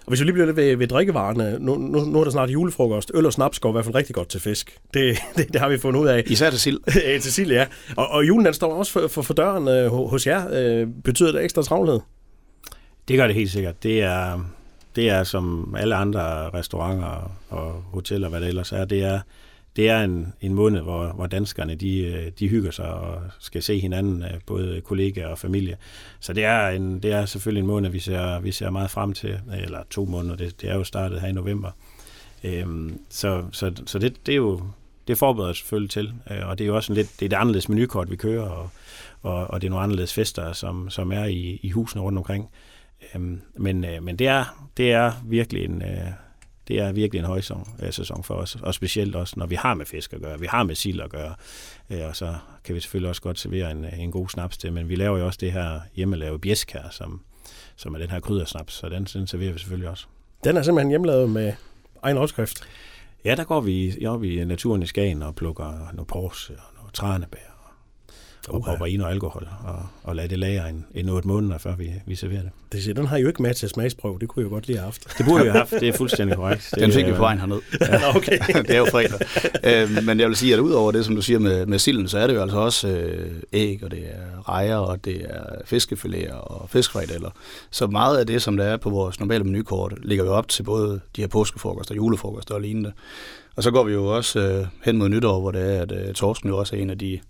Og 0.00 0.08
hvis 0.08 0.20
vi 0.20 0.24
lige 0.24 0.32
bliver 0.32 0.46
lidt 0.46 0.56
ved, 0.56 0.76
ved 0.76 0.88
drikkevarerne, 0.88 1.56
nu, 1.60 1.74
nu, 1.74 2.00
nu 2.00 2.20
er 2.20 2.24
der 2.24 2.30
snart 2.30 2.50
julefrokost. 2.50 3.10
Øl 3.14 3.26
og 3.26 3.32
snaps 3.32 3.58
går 3.58 3.68
i 3.68 3.72
hvert 3.72 3.84
fald 3.84 3.94
rigtig 3.94 4.14
godt 4.14 4.28
til 4.28 4.40
fisk. 4.40 4.78
Det, 4.94 5.18
det, 5.36 5.52
det 5.52 5.60
har 5.60 5.68
vi 5.68 5.78
fundet 5.78 6.00
ud 6.00 6.06
af. 6.06 6.22
Især 6.26 6.50
til 6.50 6.60
sild. 6.60 6.80
til 7.22 7.32
sild, 7.32 7.52
ja. 7.52 7.66
Og, 7.96 8.08
og 8.08 8.28
julen 8.28 8.46
den 8.46 8.54
står 8.54 8.74
også 8.74 8.92
for, 8.92 9.08
for, 9.08 9.22
for 9.22 9.34
døren 9.34 9.68
øh, 9.68 9.92
hos 9.92 10.26
jer. 10.26 10.48
Øh, 10.52 10.86
betyder 11.04 11.32
det 11.32 11.44
ekstra 11.44 11.62
travlhed? 11.62 12.00
Det 13.08 13.16
gør 13.16 13.26
det 13.26 13.36
helt 13.36 13.50
sikkert. 13.50 13.82
Det 13.82 14.02
er, 14.02 14.50
det 14.96 15.08
er 15.08 15.24
som 15.24 15.74
alle 15.78 15.94
andre 15.94 16.50
restauranter 16.50 17.32
og 17.48 17.72
hoteller, 17.72 18.28
hvad 18.28 18.40
det 18.40 18.48
ellers 18.48 18.72
er, 18.72 18.84
det 18.84 19.02
er, 19.02 19.20
det 19.76 19.88
er 19.88 20.00
en, 20.00 20.32
en 20.40 20.54
måned, 20.54 20.80
hvor, 20.80 21.06
hvor 21.06 21.26
danskerne 21.26 21.74
de, 21.74 21.98
øh, 21.98 22.32
de 22.38 22.48
hygger 22.48 22.70
sig 22.70 22.94
og 22.94 23.22
skal 23.38 23.62
se 23.62 23.78
hinanden, 23.78 24.22
øh, 24.22 24.40
både 24.46 24.80
kollegaer 24.80 25.28
og 25.28 25.38
familie. 25.38 25.76
Så 26.20 26.32
det 26.32 26.44
er, 26.44 26.68
en, 26.68 27.02
det 27.02 27.12
er 27.12 27.26
selvfølgelig 27.26 27.60
en 27.60 27.66
måned, 27.66 27.90
vi 27.90 27.98
ser, 27.98 28.40
vi 28.40 28.52
ser 28.52 28.70
meget 28.70 28.90
frem 28.90 29.12
til, 29.12 29.40
eller 29.62 29.82
to 29.90 30.04
måneder, 30.04 30.36
det, 30.36 30.60
det 30.60 30.70
er 30.70 30.74
jo 30.74 30.84
startet 30.84 31.20
her 31.20 31.28
i 31.28 31.32
november. 31.32 31.70
Øhm, 32.44 33.00
så 33.08 33.44
så, 33.52 33.72
så 33.86 33.98
det, 33.98 34.26
det 34.26 34.32
er 34.32 34.36
jo 34.36 34.60
det 35.08 35.18
forbereder 35.18 35.52
selvfølgelig 35.52 35.90
til, 35.90 36.12
øh, 36.30 36.48
og 36.48 36.58
det 36.58 36.64
er 36.64 36.68
jo 36.68 36.76
også 36.76 36.92
en 36.92 36.96
lidt, 36.96 37.20
det 37.20 37.32
er 37.32 37.36
et 37.36 37.40
anderledes 37.40 37.68
menukort, 37.68 38.10
vi 38.10 38.16
kører, 38.16 38.48
og, 38.48 38.70
og, 39.22 39.50
og 39.50 39.60
det 39.60 39.66
er 39.66 39.70
nogle 39.70 39.84
anderledes 39.84 40.14
fester, 40.14 40.52
som, 40.52 40.90
som 40.90 41.12
er 41.12 41.24
i, 41.24 41.60
i 41.62 41.70
husene 41.70 42.02
rundt 42.02 42.18
omkring. 42.18 42.48
Øhm, 43.14 43.40
men, 43.56 43.84
øh, 43.84 44.02
men 44.02 44.16
det, 44.16 44.26
er, 44.26 44.68
det 44.76 44.92
er 44.92 45.12
virkelig 45.24 45.64
en, 45.64 45.82
øh, 45.82 46.10
det 46.70 46.78
er 46.78 46.92
virkelig 46.92 47.18
en 47.18 47.24
højsæson 47.24 47.68
øh, 47.82 47.92
sæson 47.92 48.24
for 48.24 48.34
os, 48.34 48.56
og 48.62 48.74
specielt 48.74 49.16
også, 49.16 49.34
når 49.36 49.46
vi 49.46 49.54
har 49.54 49.74
med 49.74 49.86
fisk 49.86 50.12
at 50.12 50.20
gøre, 50.20 50.40
vi 50.40 50.46
har 50.46 50.62
med 50.62 50.74
sild 50.74 51.00
at 51.00 51.10
gøre, 51.10 51.34
øh, 51.90 52.06
og 52.08 52.16
så 52.16 52.34
kan 52.64 52.74
vi 52.74 52.80
selvfølgelig 52.80 53.08
også 53.08 53.22
godt 53.22 53.38
servere 53.38 53.70
en, 53.70 53.84
en 53.84 54.10
god 54.10 54.28
snaps 54.28 54.58
til, 54.58 54.72
men 54.72 54.88
vi 54.88 54.94
laver 54.94 55.18
jo 55.18 55.26
også 55.26 55.38
det 55.40 55.52
her 55.52 55.80
hjemmelavet 55.94 56.40
bjæsk 56.40 56.72
her, 56.72 56.90
som, 56.90 57.20
som 57.76 57.94
er 57.94 57.98
den 57.98 58.10
her 58.10 58.20
kryddersnaps, 58.20 58.74
så 58.74 58.88
den, 58.88 59.04
den 59.04 59.26
serverer 59.26 59.52
vi 59.52 59.58
selvfølgelig 59.58 59.88
også. 59.88 60.06
Den 60.44 60.56
er 60.56 60.62
simpelthen 60.62 60.90
hjemmelavet 60.90 61.30
med 61.30 61.52
egen 62.02 62.16
opskrift? 62.16 62.62
Ja, 63.24 63.34
der 63.34 63.44
går 63.44 63.60
vi 63.60 64.06
op 64.06 64.24
i 64.24 64.44
naturen 64.44 64.82
i 64.82 64.86
Skagen 64.86 65.22
og 65.22 65.34
plukker 65.34 65.90
noget 65.92 66.06
porse 66.06 66.52
og 66.52 66.74
noget 66.76 66.94
tranebær 66.94 67.49
og 68.48 68.54
okay. 68.68 68.92
i 68.92 68.98
og 68.98 69.10
alkohol, 69.10 69.48
og, 69.64 69.86
og 70.02 70.16
lade 70.16 70.28
det 70.28 70.38
lagre 70.38 70.68
en, 70.68 70.86
en 70.94 71.08
8 71.08 71.28
måneder, 71.28 71.58
før 71.58 71.76
vi, 71.76 71.92
vi 72.06 72.14
serverer 72.14 72.42
det. 72.42 72.50
Det 72.72 72.82
siger, 72.82 72.94
den 72.94 73.06
har 73.06 73.18
jo 73.18 73.28
ikke 73.28 73.42
med 73.42 73.54
til 73.54 73.68
smagsprøve, 73.68 74.18
det 74.18 74.28
kunne 74.28 74.42
jeg 74.42 74.50
jo 74.50 74.54
godt 74.54 74.66
lige 74.66 74.76
have 74.76 74.84
haft. 74.84 75.18
Det 75.18 75.26
burde 75.26 75.44
vi 75.44 75.50
have 75.50 75.58
haft, 75.58 75.70
det 75.70 75.88
er 75.88 75.92
fuldstændig 75.92 76.36
korrekt. 76.36 76.74
Den 76.80 76.92
fik 76.92 77.06
vi 77.06 77.12
på 77.12 77.18
vejen 77.18 77.38
herned. 77.38 77.60
Ja. 77.80 78.16
okay. 78.16 78.38
det 78.68 78.70
er 78.70 78.78
jo 78.78 78.86
fredag. 78.90 79.20
Øh, 79.64 80.04
men 80.04 80.20
jeg 80.20 80.28
vil 80.28 80.36
sige, 80.36 80.54
at 80.54 80.60
udover 80.60 80.92
det, 80.92 81.04
som 81.04 81.14
du 81.14 81.22
siger 81.22 81.38
med, 81.38 81.66
med 81.66 81.78
silden, 81.78 82.08
så 82.08 82.18
er 82.18 82.26
det 82.26 82.34
jo 82.34 82.42
altså 82.42 82.58
også 82.58 82.88
øh, 82.88 83.30
æg, 83.52 83.80
og 83.82 83.90
det 83.90 83.98
er 83.98 84.48
rejer, 84.48 84.76
og 84.76 85.04
det 85.04 85.26
er 85.28 85.44
fiskefiléer 85.64 86.34
og 86.34 86.70
fiskfrikadeller. 86.70 87.30
Så 87.70 87.86
meget 87.86 88.18
af 88.18 88.26
det, 88.26 88.42
som 88.42 88.56
der 88.56 88.64
er 88.64 88.76
på 88.76 88.90
vores 88.90 89.20
normale 89.20 89.44
menukort, 89.44 89.94
ligger 90.02 90.24
vi 90.24 90.30
op 90.30 90.48
til 90.48 90.62
både 90.62 91.00
de 91.16 91.20
her 91.20 91.28
påskefrokoster, 91.28 91.94
julefrokoster 91.94 92.54
og 92.54 92.60
lignende. 92.60 92.92
Og 93.56 93.62
så 93.62 93.70
går 93.70 93.84
vi 93.84 93.92
jo 93.92 94.06
også 94.06 94.40
øh, 94.40 94.66
hen 94.84 94.98
mod 94.98 95.08
nytår, 95.08 95.40
hvor 95.40 95.50
det 95.50 95.76
er, 95.76 95.82
at 95.82 95.92
øh, 95.92 96.14
torsken 96.14 96.48
jo 96.48 96.58
også 96.58 96.76
er 96.76 96.80
en 96.80 96.90
af 96.90 96.98
de, 96.98 97.20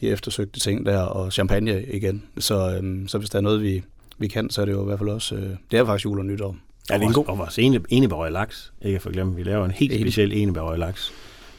de 0.00 0.08
eftersøgte 0.08 0.60
ting 0.60 0.86
der, 0.86 1.00
og 1.00 1.32
champagne 1.32 1.84
igen. 1.84 2.24
Så, 2.38 2.78
øh, 2.82 3.08
så 3.08 3.18
hvis 3.18 3.30
der 3.30 3.38
er 3.38 3.42
noget, 3.42 3.62
vi, 3.62 3.82
vi 4.18 4.28
kan, 4.28 4.50
så 4.50 4.60
er 4.60 4.64
det 4.64 4.72
jo 4.72 4.82
i 4.82 4.84
hvert 4.84 4.98
fald 4.98 5.10
også, 5.10 5.34
øh, 5.34 5.50
det 5.70 5.78
er 5.78 5.84
faktisk 5.84 6.04
jul 6.04 6.18
og 6.18 6.24
nytår. 6.24 6.56
Ja, 6.90 6.94
det 6.94 7.02
er 7.02 7.06
en 7.06 7.12
god. 7.12 7.26
Og 7.28 7.38
vores 7.38 7.58
ene, 7.58 7.80
enebærøje 7.88 8.30
laks, 8.30 8.72
ikke 8.82 8.96
at 8.96 9.02
forglemme. 9.02 9.36
Vi 9.36 9.42
laver 9.42 9.64
en 9.64 9.70
helt 9.70 10.00
speciel 10.00 10.32
enebærøje 10.32 10.78
laks, 10.78 11.12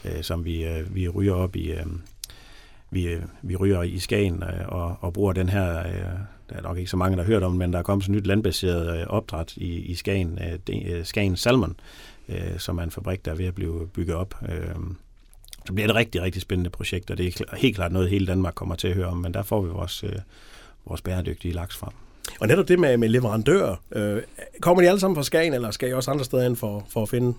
øh, 0.06 0.24
som 0.24 0.46
vi, 0.46 0.64
øh, 0.64 0.96
vi 0.96 1.10
ryger 1.10 1.34
op 1.34 1.56
i, 1.56 1.72
øh, 1.72 1.86
vi, 2.92 3.08
øh, 3.08 3.22
vi 3.42 3.56
ryger 3.56 3.84
i 3.84 4.00
Skagen 4.00 4.44
øh, 4.44 4.68
og, 4.68 4.98
og 5.02 5.14
bruger 5.14 5.34
den 5.34 5.50
her, 5.50 5.80
øh, 5.80 5.94
der 6.50 6.56
er 6.56 6.62
nok 6.62 6.78
ikke 6.78 6.90
så 6.90 6.98
mange, 6.98 7.18
der 7.18 7.24
har 7.24 7.32
hørt 7.32 7.44
om, 7.44 7.54
men 7.54 7.74
der 7.74 7.80
er 7.80 7.84
kommet 7.84 8.04
sådan 8.04 8.16
et 8.16 8.22
nyt 8.22 8.28
landbaseret 8.28 9.00
øh, 9.00 9.08
opdræt 9.08 9.54
i, 9.58 9.68
i 9.68 9.96
Skagen, 9.96 10.40
øh, 10.70 10.96
øh, 10.96 11.06
Skagen 11.06 11.36
Salmon, 11.36 11.76
øh, 12.30 12.60
som 12.60 12.78
er 12.78 12.84
en 12.84 12.92
fabrik, 12.92 13.26
der 13.26 13.32
er 13.32 13.36
ved 13.36 13.46
at 13.46 13.56
blive 13.56 13.88
bygget 13.94 14.16
op. 14.16 14.36
Øh, 14.50 14.76
så 15.66 15.74
bliver 15.74 15.88
det 15.88 15.94
et 15.94 15.96
rigtig, 15.96 16.22
rigtig 16.22 16.42
spændende 16.42 16.70
projekt, 16.70 17.12
og 17.12 17.18
det 17.18 17.42
er 17.42 17.56
helt 17.56 17.76
klart 17.76 17.92
noget, 17.92 18.10
hele 18.10 18.28
Danmark 18.28 18.56
kommer 18.56 18.76
til 18.76 18.88
at 18.88 18.94
høre 18.94 19.08
om, 19.08 19.18
men 19.18 19.34
der 19.34 19.44
får 19.44 19.62
vi 19.62 19.70
vores, 19.70 20.04
øh, 20.04 20.16
vores 20.86 21.02
bæredygtige 21.02 21.54
laks 21.54 21.78
frem. 21.78 21.92
Og 22.40 22.48
netop 22.48 22.68
det 22.68 22.80
med, 22.80 22.98
med 22.98 23.10
leverandører, 23.10 23.76
øh, 23.92 24.22
kommer 24.62 24.84
de 24.84 24.90
alle 24.90 25.00
sammen 25.00 25.16
fra 25.16 25.24
Skagen, 25.24 25.54
eller 25.54 25.72
skal 25.72 25.90
I 25.90 25.94
også 25.94 26.12
andre 26.12 26.26
steder 26.26 26.46
ind 26.46 26.56
for, 26.56 26.86
for 26.90 27.02
at 27.02 27.10
finde? 27.10 27.34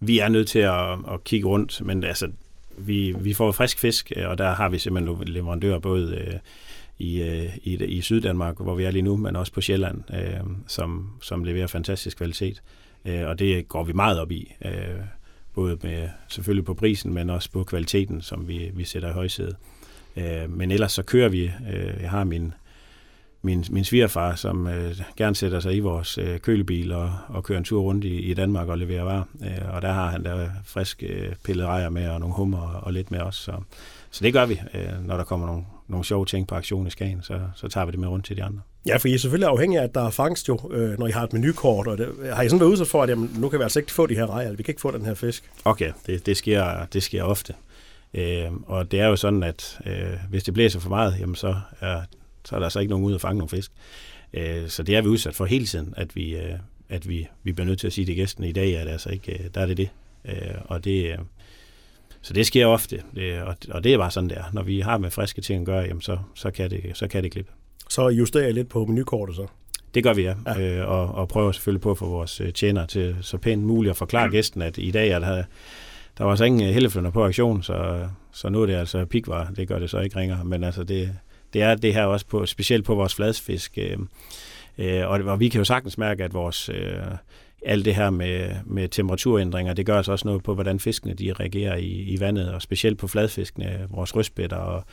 Vi 0.00 0.18
er 0.18 0.28
nødt 0.28 0.48
til 0.48 0.58
at, 0.58 0.92
at 0.92 1.24
kigge 1.24 1.48
rundt, 1.48 1.80
men 1.84 2.04
altså, 2.04 2.28
vi, 2.78 3.14
vi 3.18 3.34
får 3.34 3.52
frisk 3.52 3.78
fisk, 3.78 4.12
og 4.26 4.38
der 4.38 4.54
har 4.54 4.68
vi 4.68 4.78
simpelthen 4.78 5.28
leverandører 5.28 5.78
både 5.78 6.14
øh, 6.16 6.34
i, 6.98 7.22
øh, 7.22 7.56
i, 7.62 7.84
i 7.84 8.00
Syddanmark, 8.00 8.60
hvor 8.60 8.74
vi 8.74 8.84
er 8.84 8.90
lige 8.90 9.02
nu, 9.02 9.16
men 9.16 9.36
også 9.36 9.52
på 9.52 9.60
Sjælland, 9.60 10.02
øh, 10.14 10.40
som, 10.66 11.10
som 11.20 11.44
leverer 11.44 11.66
fantastisk 11.66 12.16
kvalitet. 12.16 12.62
Øh, 13.04 13.28
og 13.28 13.38
det 13.38 13.68
går 13.68 13.84
vi 13.84 13.92
meget 13.92 14.20
op 14.20 14.30
i. 14.30 14.54
Øh, 14.64 15.00
både 15.54 15.78
med 15.82 16.08
selvfølgelig 16.28 16.64
på 16.64 16.74
prisen, 16.74 17.14
men 17.14 17.30
også 17.30 17.50
på 17.50 17.64
kvaliteten, 17.64 18.22
som 18.22 18.48
vi, 18.48 18.70
vi 18.74 18.84
sætter 18.84 19.08
i 19.08 19.12
højsædet. 19.12 19.56
Øh, 20.16 20.50
men 20.50 20.70
ellers 20.70 20.92
så 20.92 21.02
kører 21.02 21.28
vi, 21.28 21.42
øh, 21.72 22.02
jeg 22.02 22.10
har 22.10 22.24
min, 22.24 22.54
min, 23.42 23.64
min 23.70 23.84
svigerfar, 23.84 24.34
som 24.34 24.66
øh, 24.66 25.00
gerne 25.16 25.36
sætter 25.36 25.60
sig 25.60 25.76
i 25.76 25.80
vores 25.80 26.18
øh, 26.18 26.38
kølebil 26.40 26.92
og, 26.92 27.12
og 27.28 27.44
kører 27.44 27.58
en 27.58 27.64
tur 27.64 27.82
rundt 27.82 28.04
i, 28.04 28.18
i 28.18 28.34
Danmark 28.34 28.68
og 28.68 28.78
leverer 28.78 29.04
varer. 29.04 29.24
Øh, 29.42 29.74
og 29.74 29.82
der 29.82 29.92
har 29.92 30.10
han 30.10 30.24
der 30.24 30.48
frisk 30.64 31.02
øh, 31.06 31.34
pillet 31.44 31.66
rejer 31.66 31.88
med 31.88 32.08
og 32.08 32.20
nogle 32.20 32.34
hummer 32.34 32.60
og, 32.60 32.84
og 32.84 32.92
lidt 32.92 33.10
med 33.10 33.20
os. 33.20 33.36
Så, 33.36 33.52
så 34.10 34.24
det 34.24 34.32
gør 34.32 34.46
vi, 34.46 34.60
øh, 34.74 35.06
når 35.06 35.16
der 35.16 35.24
kommer 35.24 35.46
nogle, 35.46 35.64
nogle 35.88 36.04
sjove 36.04 36.26
ting 36.26 36.46
på 36.46 36.54
aktion 36.54 36.86
i 36.86 36.90
Skagen, 36.90 37.22
så, 37.22 37.40
så 37.54 37.68
tager 37.68 37.84
vi 37.84 37.92
det 37.92 38.00
med 38.00 38.08
rundt 38.08 38.26
til 38.26 38.36
de 38.36 38.42
andre. 38.42 38.60
Ja, 38.86 38.96
for 38.96 39.08
I 39.08 39.14
er 39.14 39.18
selvfølgelig 39.18 39.48
afhængig 39.48 39.78
af, 39.78 39.84
at 39.84 39.94
der 39.94 40.06
er 40.06 40.10
fangst 40.10 40.48
jo, 40.48 40.70
øh, 40.70 40.98
når 40.98 41.06
I 41.06 41.10
har 41.10 41.24
et 41.24 41.32
menukort. 41.32 41.86
Og 41.86 41.98
det, 41.98 42.08
har 42.32 42.42
I 42.42 42.48
sådan 42.48 42.60
været 42.60 42.70
udsat 42.70 42.86
for, 42.86 43.02
at 43.02 43.08
jamen, 43.08 43.30
nu 43.38 43.48
kan 43.48 43.58
vi 43.58 43.62
altså 43.62 43.78
ikke 43.78 43.92
få 43.92 44.06
de 44.06 44.14
her 44.14 44.26
rejer, 44.26 44.52
vi 44.52 44.62
kan 44.62 44.72
ikke 44.72 44.80
få 44.80 44.90
den 44.90 45.04
her 45.04 45.14
fisk? 45.14 45.50
Okay, 45.64 45.92
det, 46.06 46.26
det, 46.26 46.36
sker, 46.36 46.86
det 46.92 47.02
sker 47.02 47.22
ofte. 47.22 47.54
Øh, 48.14 48.52
og 48.66 48.90
det 48.90 49.00
er 49.00 49.06
jo 49.06 49.16
sådan, 49.16 49.42
at 49.42 49.78
øh, 49.86 50.18
hvis 50.30 50.44
det 50.44 50.54
blæser 50.54 50.80
for 50.80 50.88
meget, 50.88 51.16
jamen 51.20 51.34
så, 51.34 51.56
er, 51.80 52.00
så 52.44 52.54
er 52.54 52.58
der 52.58 52.66
altså 52.66 52.80
ikke 52.80 52.90
nogen 52.90 53.04
ud 53.04 53.14
at 53.14 53.20
fange 53.20 53.38
nogen 53.38 53.48
fisk. 53.48 53.72
Øh, 54.34 54.68
så 54.68 54.82
det 54.82 54.96
er 54.96 55.02
vi 55.02 55.08
udsat 55.08 55.34
for 55.34 55.44
hele 55.44 55.66
tiden, 55.66 55.94
at 55.96 56.16
vi, 56.16 56.36
øh, 56.36 56.54
at 56.88 57.08
vi, 57.08 57.28
vi 57.42 57.52
bliver 57.52 57.66
nødt 57.66 57.80
til 57.80 57.86
at 57.86 57.92
sige 57.92 58.06
til 58.06 58.16
gæsten 58.16 58.44
i 58.44 58.52
dag, 58.52 58.76
at 58.76 58.88
altså 58.88 59.10
ikke, 59.10 59.32
øh, 59.32 59.50
der 59.54 59.60
er 59.60 59.66
det 59.66 59.76
det. 59.76 59.88
Øh, 60.24 60.54
og 60.64 60.84
det, 60.84 61.12
øh, 61.12 61.18
så 62.22 62.34
det 62.34 62.46
sker 62.46 62.66
ofte, 62.66 63.02
det, 63.14 63.42
og, 63.42 63.56
og 63.70 63.84
det 63.84 63.94
er 63.94 63.98
bare 63.98 64.10
sådan 64.10 64.30
der. 64.30 64.42
Når 64.52 64.62
vi 64.62 64.80
har 64.80 64.98
med 64.98 65.10
friske 65.10 65.40
ting 65.40 65.60
at 65.60 65.66
gøre, 65.66 65.80
jamen 65.80 66.00
så, 66.00 66.18
så, 66.34 66.50
kan 66.50 66.70
det, 66.70 66.90
så 66.94 67.08
kan 67.08 67.22
det 67.22 67.32
klippe. 67.32 67.52
Så 67.92 68.08
justerer 68.08 68.48
I 68.48 68.52
lidt 68.52 68.68
på 68.68 68.84
menukortet 68.84 69.36
så? 69.36 69.46
Det 69.94 70.04
gør 70.04 70.14
vi, 70.14 70.22
ja. 70.22 70.34
ja. 70.46 70.60
Øh, 70.60 70.88
og, 70.88 71.14
og 71.14 71.28
prøver 71.28 71.52
selvfølgelig 71.52 71.80
på 71.80 71.90
at 71.90 71.98
få 71.98 72.06
vores 72.06 72.40
øh, 72.40 72.52
tjener 72.52 72.86
til 72.86 73.16
så 73.20 73.38
pænt 73.38 73.62
muligt 73.62 73.90
at 73.90 73.96
forklare 73.96 74.24
ja. 74.24 74.30
gæsten, 74.30 74.62
at 74.62 74.78
i 74.78 74.90
dag 74.90 75.08
er 75.08 75.18
der, 75.18 75.44
der 76.18 76.24
var 76.24 76.30
altså 76.30 76.44
ingen 76.44 76.68
øh, 76.68 76.74
helleflønder 76.74 77.10
på 77.10 77.24
aktion, 77.24 77.62
så, 77.62 78.08
så 78.32 78.48
nu 78.48 78.62
er 78.62 78.66
det 78.66 78.74
altså 78.74 79.04
pikvar. 79.04 79.52
Det 79.56 79.68
gør 79.68 79.78
det 79.78 79.90
så 79.90 79.98
ikke 79.98 80.16
ringer. 80.16 80.44
Men 80.44 80.64
altså 80.64 80.84
det, 80.84 81.12
det 81.52 81.62
er 81.62 81.74
det 81.74 81.94
her 81.94 82.04
også 82.04 82.26
på, 82.26 82.46
specielt 82.46 82.84
på 82.84 82.94
vores 82.94 83.14
fladfisk. 83.14 83.78
Øh, 83.78 83.98
øh, 84.78 85.08
og, 85.08 85.20
og 85.20 85.40
vi 85.40 85.48
kan 85.48 85.58
jo 85.58 85.64
sagtens 85.64 85.98
mærke, 85.98 86.24
at 86.24 86.34
vores... 86.34 86.68
Øh, 86.68 86.96
alt 87.64 87.84
det 87.84 87.94
her 87.94 88.10
med, 88.10 88.50
med 88.66 88.88
temperaturændringer, 88.88 89.74
det 89.74 89.86
gør 89.86 89.96
altså 89.96 90.12
også 90.12 90.28
noget 90.28 90.42
på, 90.42 90.54
hvordan 90.54 90.80
fiskene 90.80 91.14
de 91.14 91.32
reagerer 91.32 91.76
i, 91.76 91.86
i 91.86 92.20
vandet, 92.20 92.54
og 92.54 92.62
specielt 92.62 92.98
på 92.98 93.08
fladfiskene, 93.08 93.86
vores 93.90 94.16
røstbætter, 94.16 94.56
og 94.56 94.84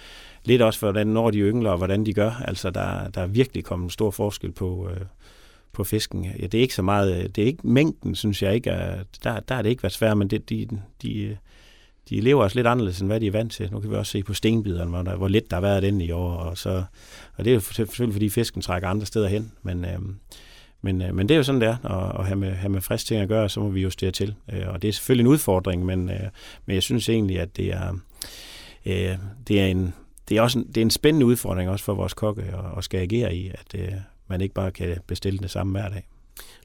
lidt 0.45 0.61
også, 0.61 0.79
hvordan 0.79 1.07
når 1.07 1.31
de 1.31 1.39
yngler, 1.39 1.71
og 1.71 1.77
hvordan 1.77 2.05
de 2.05 2.13
gør. 2.13 2.31
Altså, 2.47 2.69
der, 2.69 3.09
der 3.09 3.21
er 3.21 3.27
virkelig 3.27 3.63
kommet 3.63 3.85
en 3.85 3.89
stor 3.89 4.11
forskel 4.11 4.51
på, 4.51 4.89
øh, 4.91 5.01
på 5.73 5.83
fisken. 5.83 6.25
Ja, 6.25 6.47
det 6.47 6.53
er 6.53 6.61
ikke 6.61 6.73
så 6.73 6.81
meget, 6.81 7.17
øh, 7.17 7.29
det 7.29 7.41
er 7.41 7.45
ikke 7.45 7.67
mængden, 7.67 8.15
synes 8.15 8.43
jeg 8.43 8.55
ikke, 8.55 8.69
er, 8.69 9.03
der, 9.23 9.39
der 9.39 9.55
er 9.55 9.61
det 9.61 9.69
ikke 9.69 9.83
været 9.83 9.93
svært, 9.93 10.17
men 10.17 10.27
det, 10.27 10.49
de, 10.49 10.67
de, 11.01 11.37
de 12.09 12.21
lever 12.21 12.43
også 12.43 12.55
lidt 12.55 12.67
anderledes, 12.67 12.99
end 12.99 13.09
hvad 13.09 13.19
de 13.19 13.27
er 13.27 13.31
vant 13.31 13.51
til. 13.51 13.71
Nu 13.71 13.79
kan 13.79 13.91
vi 13.91 13.95
også 13.95 14.11
se 14.11 14.23
på 14.23 14.33
stenbiderne, 14.33 14.89
hvor, 14.89 15.01
der, 15.01 15.15
hvor 15.15 15.27
lidt 15.27 15.51
der 15.51 15.55
har 15.55 15.61
været 15.61 15.83
den 15.83 16.01
i 16.01 16.11
år, 16.11 16.31
og, 16.31 16.57
så, 16.57 16.83
og 17.37 17.45
det 17.45 17.51
er 17.51 17.53
jo 17.53 17.59
selvfølgelig, 17.59 18.13
fordi 18.13 18.29
fisken 18.29 18.61
trækker 18.61 18.87
andre 18.87 19.05
steder 19.05 19.27
hen, 19.27 19.51
men, 19.63 19.85
øh, 19.85 19.99
men, 20.81 21.01
øh, 21.01 21.15
men 21.15 21.29
det 21.29 21.35
er 21.35 21.37
jo 21.37 21.43
sådan, 21.43 21.61
det 21.61 21.67
er, 21.67 21.85
at, 21.85 22.19
at 22.19 22.25
have, 22.25 22.35
med, 22.35 22.51
have 22.51 22.69
med 22.69 22.81
frisk 22.81 23.05
ting 23.05 23.21
at 23.21 23.27
gøre, 23.27 23.49
så 23.49 23.59
må 23.59 23.69
vi 23.69 23.81
justere 23.81 24.11
til. 24.11 24.35
Øh, 24.53 24.63
og 24.67 24.81
det 24.81 24.87
er 24.87 24.91
selvfølgelig 24.91 25.23
en 25.23 25.31
udfordring, 25.31 25.85
men, 25.85 26.09
øh, 26.09 26.19
men 26.65 26.73
jeg 26.73 26.83
synes 26.83 27.09
egentlig, 27.09 27.39
at 27.39 27.57
det 27.57 27.73
er, 27.73 27.93
øh, 28.85 29.17
det 29.47 29.61
er 29.61 29.65
en, 29.65 29.93
det 30.29 30.37
er 30.37 30.41
også 30.41 30.59
en, 30.59 30.67
det 30.67 30.77
er 30.77 30.81
en 30.81 30.91
spændende 30.91 31.25
udfordring 31.25 31.69
også 31.69 31.85
for 31.85 31.93
vores 31.93 32.13
kokke 32.13 32.41
at, 32.41 32.77
at 32.77 32.83
skal 32.83 32.99
agere 32.99 33.35
i, 33.35 33.49
at 33.49 33.81
øh, 33.81 33.93
man 34.27 34.41
ikke 34.41 34.53
bare 34.53 34.71
kan 34.71 34.97
bestille 35.07 35.39
det 35.39 35.51
samme 35.51 35.71
hver 35.79 35.89
dag. 35.89 36.07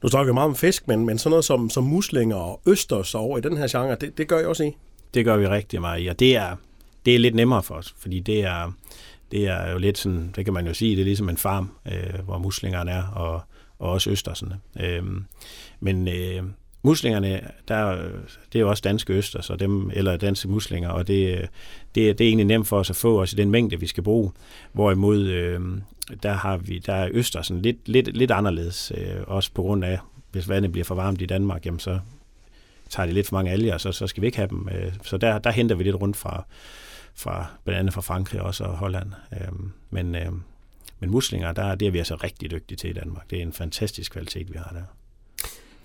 Nu 0.02 0.08
snakker 0.08 0.32
vi 0.32 0.34
meget 0.34 0.48
om 0.48 0.56
fisk, 0.56 0.88
men, 0.88 1.06
men 1.06 1.18
sådan 1.18 1.30
noget 1.30 1.44
som, 1.44 1.70
som 1.70 1.84
muslinger 1.84 2.36
og 2.36 2.60
østers 2.66 3.14
over 3.14 3.38
i 3.38 3.40
den 3.40 3.56
her 3.56 3.68
genre, 3.68 3.96
det, 4.00 4.18
det 4.18 4.28
gør 4.28 4.40
I 4.40 4.44
også 4.44 4.64
i? 4.64 4.76
Det 5.14 5.24
gør 5.24 5.36
vi 5.36 5.48
rigtig 5.48 5.80
meget 5.80 6.02
i, 6.02 6.06
og 6.06 6.18
det 6.18 6.36
er, 6.36 6.56
det 7.06 7.14
er 7.14 7.18
lidt 7.18 7.34
nemmere 7.34 7.62
for 7.62 7.74
os, 7.74 7.94
fordi 7.98 8.20
det 8.20 8.44
er, 8.44 8.72
det 9.30 9.48
er 9.48 9.72
jo 9.72 9.78
lidt 9.78 9.98
sådan, 9.98 10.32
det 10.36 10.44
kan 10.44 10.54
man 10.54 10.66
jo 10.66 10.74
sige, 10.74 10.96
det 10.96 11.00
er 11.00 11.04
ligesom 11.04 11.28
en 11.28 11.36
farm, 11.36 11.70
øh, 11.86 12.24
hvor 12.24 12.38
muslingerne 12.38 12.90
er, 12.90 13.02
og, 13.02 13.40
og 13.78 13.90
også 13.90 14.10
østerserne. 14.10 14.58
Øh, 14.80 15.02
men 15.80 16.08
øh, 16.08 16.42
muslingerne, 16.82 17.40
der, 17.68 17.96
det 18.52 18.58
er 18.58 18.60
jo 18.60 18.70
også 18.70 18.80
danske 18.80 19.12
øster, 19.12 19.42
så 19.42 19.56
dem, 19.56 19.90
eller 19.94 20.16
danske 20.16 20.48
muslinger, 20.48 20.88
og 20.88 21.06
det, 21.06 21.38
øh, 21.38 21.46
det, 21.94 22.18
det 22.18 22.20
er 22.20 22.28
egentlig 22.28 22.46
nemt 22.46 22.68
for 22.68 22.78
os 22.78 22.90
at 22.90 22.96
få 22.96 23.22
os 23.22 23.32
i 23.32 23.36
den 23.36 23.50
mængde, 23.50 23.80
vi 23.80 23.86
skal 23.86 24.02
bruge. 24.02 24.32
Hvorimod, 24.72 25.26
øh, 25.26 25.60
der 26.22 26.32
har 26.32 26.56
vi, 26.56 26.78
der 26.78 26.94
er 26.94 27.08
øster 27.12 27.42
sådan 27.42 27.62
lidt, 27.62 27.88
lidt, 27.88 28.16
lidt 28.16 28.30
anderledes, 28.30 28.92
øh, 28.96 29.16
også 29.26 29.50
på 29.54 29.62
grund 29.62 29.84
af 29.84 29.98
hvis 30.32 30.48
vandet 30.48 30.72
bliver 30.72 30.84
for 30.84 30.94
varmt 30.94 31.22
i 31.22 31.26
Danmark, 31.26 31.66
jamen 31.66 31.80
så 31.80 31.98
tager 32.88 33.06
de 33.06 33.12
lidt 33.12 33.28
for 33.28 33.36
mange 33.36 33.50
alger, 33.50 33.78
så, 33.78 33.92
så 33.92 34.06
skal 34.06 34.20
vi 34.20 34.26
ikke 34.26 34.38
have 34.38 34.48
dem. 34.48 34.68
Øh, 34.72 34.92
så 35.02 35.16
der, 35.16 35.38
der 35.38 35.50
henter 35.50 35.74
vi 35.74 35.84
lidt 35.84 36.00
rundt 36.00 36.16
fra, 36.16 36.44
fra 37.14 37.46
blandt 37.64 37.78
andet 37.78 37.94
fra 37.94 38.00
Frankrig 38.00 38.40
også 38.40 38.64
og 38.64 38.76
Holland. 38.76 39.12
Øh, 39.32 39.52
men, 39.90 40.14
øh, 40.14 40.32
men 41.00 41.10
muslinger, 41.10 41.52
der, 41.52 41.74
det 41.74 41.88
er 41.88 41.92
vi 41.92 41.98
altså 41.98 42.14
rigtig 42.14 42.50
dygtige 42.50 42.76
til 42.76 42.90
i 42.90 42.92
Danmark. 42.92 43.30
Det 43.30 43.38
er 43.38 43.42
en 43.42 43.52
fantastisk 43.52 44.12
kvalitet, 44.12 44.52
vi 44.52 44.58
har 44.58 44.70
der. 44.72 44.82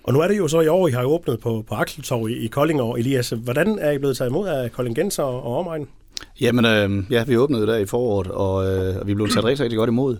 Og 0.04 0.12
nu 0.12 0.20
er 0.20 0.28
det 0.28 0.38
jo 0.38 0.48
så 0.48 0.60
i 0.60 0.68
år, 0.68 0.88
I 0.88 0.90
har 0.90 1.04
åbnet 1.04 1.40
på, 1.40 1.64
på 1.68 1.74
Akseltorv 1.74 2.28
i, 2.28 2.36
i 2.36 2.46
Kolding 2.46 2.82
og 2.82 2.98
Elias. 2.98 3.30
Hvordan 3.30 3.78
er 3.78 3.90
I 3.90 3.98
blevet 3.98 4.16
taget 4.16 4.30
imod 4.30 4.48
af 4.48 4.72
Koldingenser 4.72 5.22
og, 5.22 5.42
og 5.42 5.58
omegn? 5.58 5.88
Jamen, 6.40 6.64
øh, 6.64 7.12
ja, 7.12 7.24
vi 7.24 7.36
åbnede 7.36 7.66
der 7.66 7.76
i 7.76 7.86
foråret, 7.86 8.30
og, 8.30 8.66
øh, 8.66 8.96
og 9.00 9.06
vi 9.06 9.14
blev 9.14 9.28
taget 9.28 9.44
rigtig, 9.44 9.64
rigtig 9.64 9.76
godt 9.76 9.88
imod. 9.88 10.16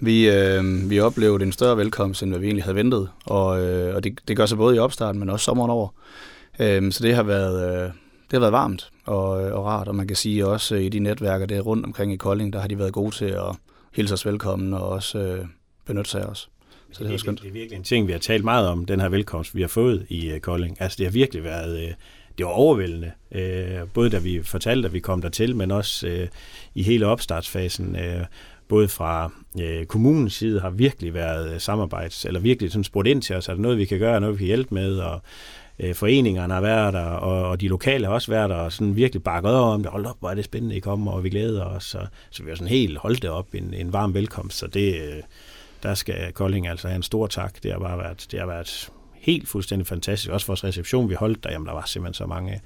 Vi, 0.00 0.30
øh, 0.30 0.90
vi 0.90 1.00
oplevede 1.00 1.44
en 1.44 1.52
større 1.52 1.76
velkomst, 1.76 2.22
end 2.22 2.30
hvad 2.30 2.40
vi 2.40 2.46
egentlig 2.46 2.64
havde 2.64 2.76
ventet, 2.76 3.08
og, 3.24 3.62
øh, 3.62 3.94
og 3.96 4.04
det, 4.04 4.20
det 4.28 4.36
gør 4.36 4.46
sig 4.46 4.58
både 4.58 4.76
i 4.76 4.78
opstarten, 4.78 5.18
men 5.18 5.30
også 5.30 5.44
sommeren 5.44 5.70
over. 5.70 5.88
Øh, 6.58 6.92
så 6.92 7.02
det 7.02 7.14
har 7.14 7.22
været... 7.22 7.84
Øh, 7.84 7.90
det 8.30 8.32
har 8.32 8.40
været 8.40 8.52
varmt 8.52 8.90
og, 9.04 9.28
og 9.28 9.64
rart, 9.64 9.88
og 9.88 9.94
man 9.94 10.06
kan 10.06 10.16
sige 10.16 10.46
også 10.46 10.74
i 10.74 10.88
de 10.88 10.98
netværker, 10.98 11.46
der 11.46 11.60
rundt 11.60 11.86
omkring 11.86 12.12
i 12.12 12.16
Kolding, 12.16 12.52
der 12.52 12.60
har 12.60 12.68
de 12.68 12.78
været 12.78 12.92
gode 12.92 13.14
til 13.14 13.24
at 13.24 13.56
hilse 13.94 14.14
os 14.14 14.26
velkommen 14.26 14.74
og 14.74 14.88
også 14.88 15.18
øh, 15.18 15.46
benytte 15.86 16.10
sig 16.10 16.22
af 16.22 16.26
os. 16.26 16.50
Så 16.92 17.04
det, 17.04 17.12
er, 17.12 17.16
skønt. 17.16 17.42
det 17.42 17.48
er 17.48 17.52
virkelig 17.52 17.76
en 17.76 17.84
ting, 17.84 18.06
vi 18.06 18.12
har 18.12 18.18
talt 18.18 18.44
meget 18.44 18.68
om, 18.68 18.84
den 18.84 19.00
her 19.00 19.08
velkomst, 19.08 19.54
vi 19.54 19.60
har 19.60 19.68
fået 19.68 20.06
i 20.08 20.32
uh, 20.32 20.38
Kolding. 20.38 20.76
Altså 20.80 20.96
det 20.98 21.06
har 21.06 21.12
virkelig 21.12 21.44
været, 21.44 21.76
uh, 21.76 21.92
det 22.38 22.46
var 22.46 22.52
overvældende, 22.52 23.12
uh, 23.30 23.88
både 23.88 24.10
da 24.10 24.18
vi 24.18 24.42
fortalte, 24.42 24.86
at 24.86 24.92
vi 24.92 25.00
kom 25.00 25.22
dertil, 25.22 25.56
men 25.56 25.70
også 25.70 26.06
uh, 26.08 26.28
i 26.74 26.82
hele 26.82 27.06
opstartsfasen. 27.06 27.96
Uh, 27.96 28.26
både 28.68 28.88
fra 28.88 29.30
uh, 29.54 29.84
kommunens 29.88 30.34
side 30.34 30.60
har 30.60 30.70
virkelig 30.70 31.14
været 31.14 31.62
samarbejds, 31.62 32.24
eller 32.24 32.40
virkelig 32.40 32.70
sådan 32.70 32.84
spurgt 32.84 33.08
ind 33.08 33.22
til 33.22 33.36
os, 33.36 33.48
er 33.48 33.54
der 33.54 33.60
noget, 33.60 33.78
vi 33.78 33.84
kan 33.84 33.98
gøre, 33.98 34.20
noget, 34.20 34.34
vi 34.34 34.38
kan 34.38 34.46
hjælpe 34.46 34.74
med, 34.74 34.98
og 34.98 35.22
Øh, 35.78 35.94
foreningerne 35.94 36.54
har 36.54 36.60
været 36.60 36.94
der, 36.94 37.04
og, 37.04 37.50
og 37.50 37.60
de 37.60 37.68
lokale 37.68 38.06
har 38.06 38.12
også 38.12 38.30
været 38.30 38.50
der, 38.50 38.56
og 38.56 38.72
sådan 38.72 38.96
virkelig 38.96 39.22
bakket 39.22 39.52
om 39.52 39.82
det. 39.82 39.92
Hold 39.92 40.06
op, 40.06 40.16
hvor 40.20 40.30
er 40.30 40.34
det 40.34 40.44
spændende, 40.44 40.76
I 40.76 40.80
kommer, 40.80 41.12
og 41.12 41.24
vi 41.24 41.30
glæder 41.30 41.64
os. 41.64 41.84
Så, 41.84 42.06
så 42.30 42.42
vi 42.42 42.50
har 42.50 42.56
sådan 42.56 42.68
helt 42.68 42.98
holdt 42.98 43.22
det 43.22 43.30
op, 43.30 43.46
en, 43.54 43.74
en 43.74 43.92
varm 43.92 44.14
velkomst. 44.14 44.58
Så 44.58 44.66
det, 44.66 44.94
øh, 44.94 45.22
der 45.82 45.94
skal 45.94 46.32
Kolding 46.32 46.68
altså 46.68 46.88
have 46.88 46.96
en 46.96 47.02
stor 47.02 47.26
tak. 47.26 47.62
Det 47.62 47.72
har 47.72 47.78
bare 47.78 47.98
været, 47.98 48.26
det 48.30 48.38
har 48.38 48.46
været 48.46 48.90
helt 49.14 49.48
fuldstændig 49.48 49.86
fantastisk. 49.86 50.30
Også 50.30 50.46
vores 50.46 50.64
reception, 50.64 51.08
vi 51.08 51.14
holdt 51.14 51.44
der, 51.44 51.52
jamen 51.52 51.66
der 51.66 51.72
var 51.72 51.84
simpelthen 51.86 52.14
så 52.14 52.26
mange 52.26 52.60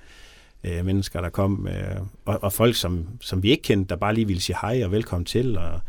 øh, 0.64 0.84
mennesker, 0.84 1.20
der 1.20 1.28
kom, 1.28 1.68
øh, 1.68 1.96
og, 2.24 2.38
og 2.42 2.52
folk, 2.52 2.74
som, 2.74 3.06
som 3.20 3.42
vi 3.42 3.50
ikke 3.50 3.62
kendte, 3.62 3.88
der 3.88 3.96
bare 3.96 4.14
lige 4.14 4.26
ville 4.26 4.42
sige 4.42 4.56
hej 4.62 4.84
og 4.84 4.92
velkommen 4.92 5.24
til, 5.24 5.58
og 5.58 5.80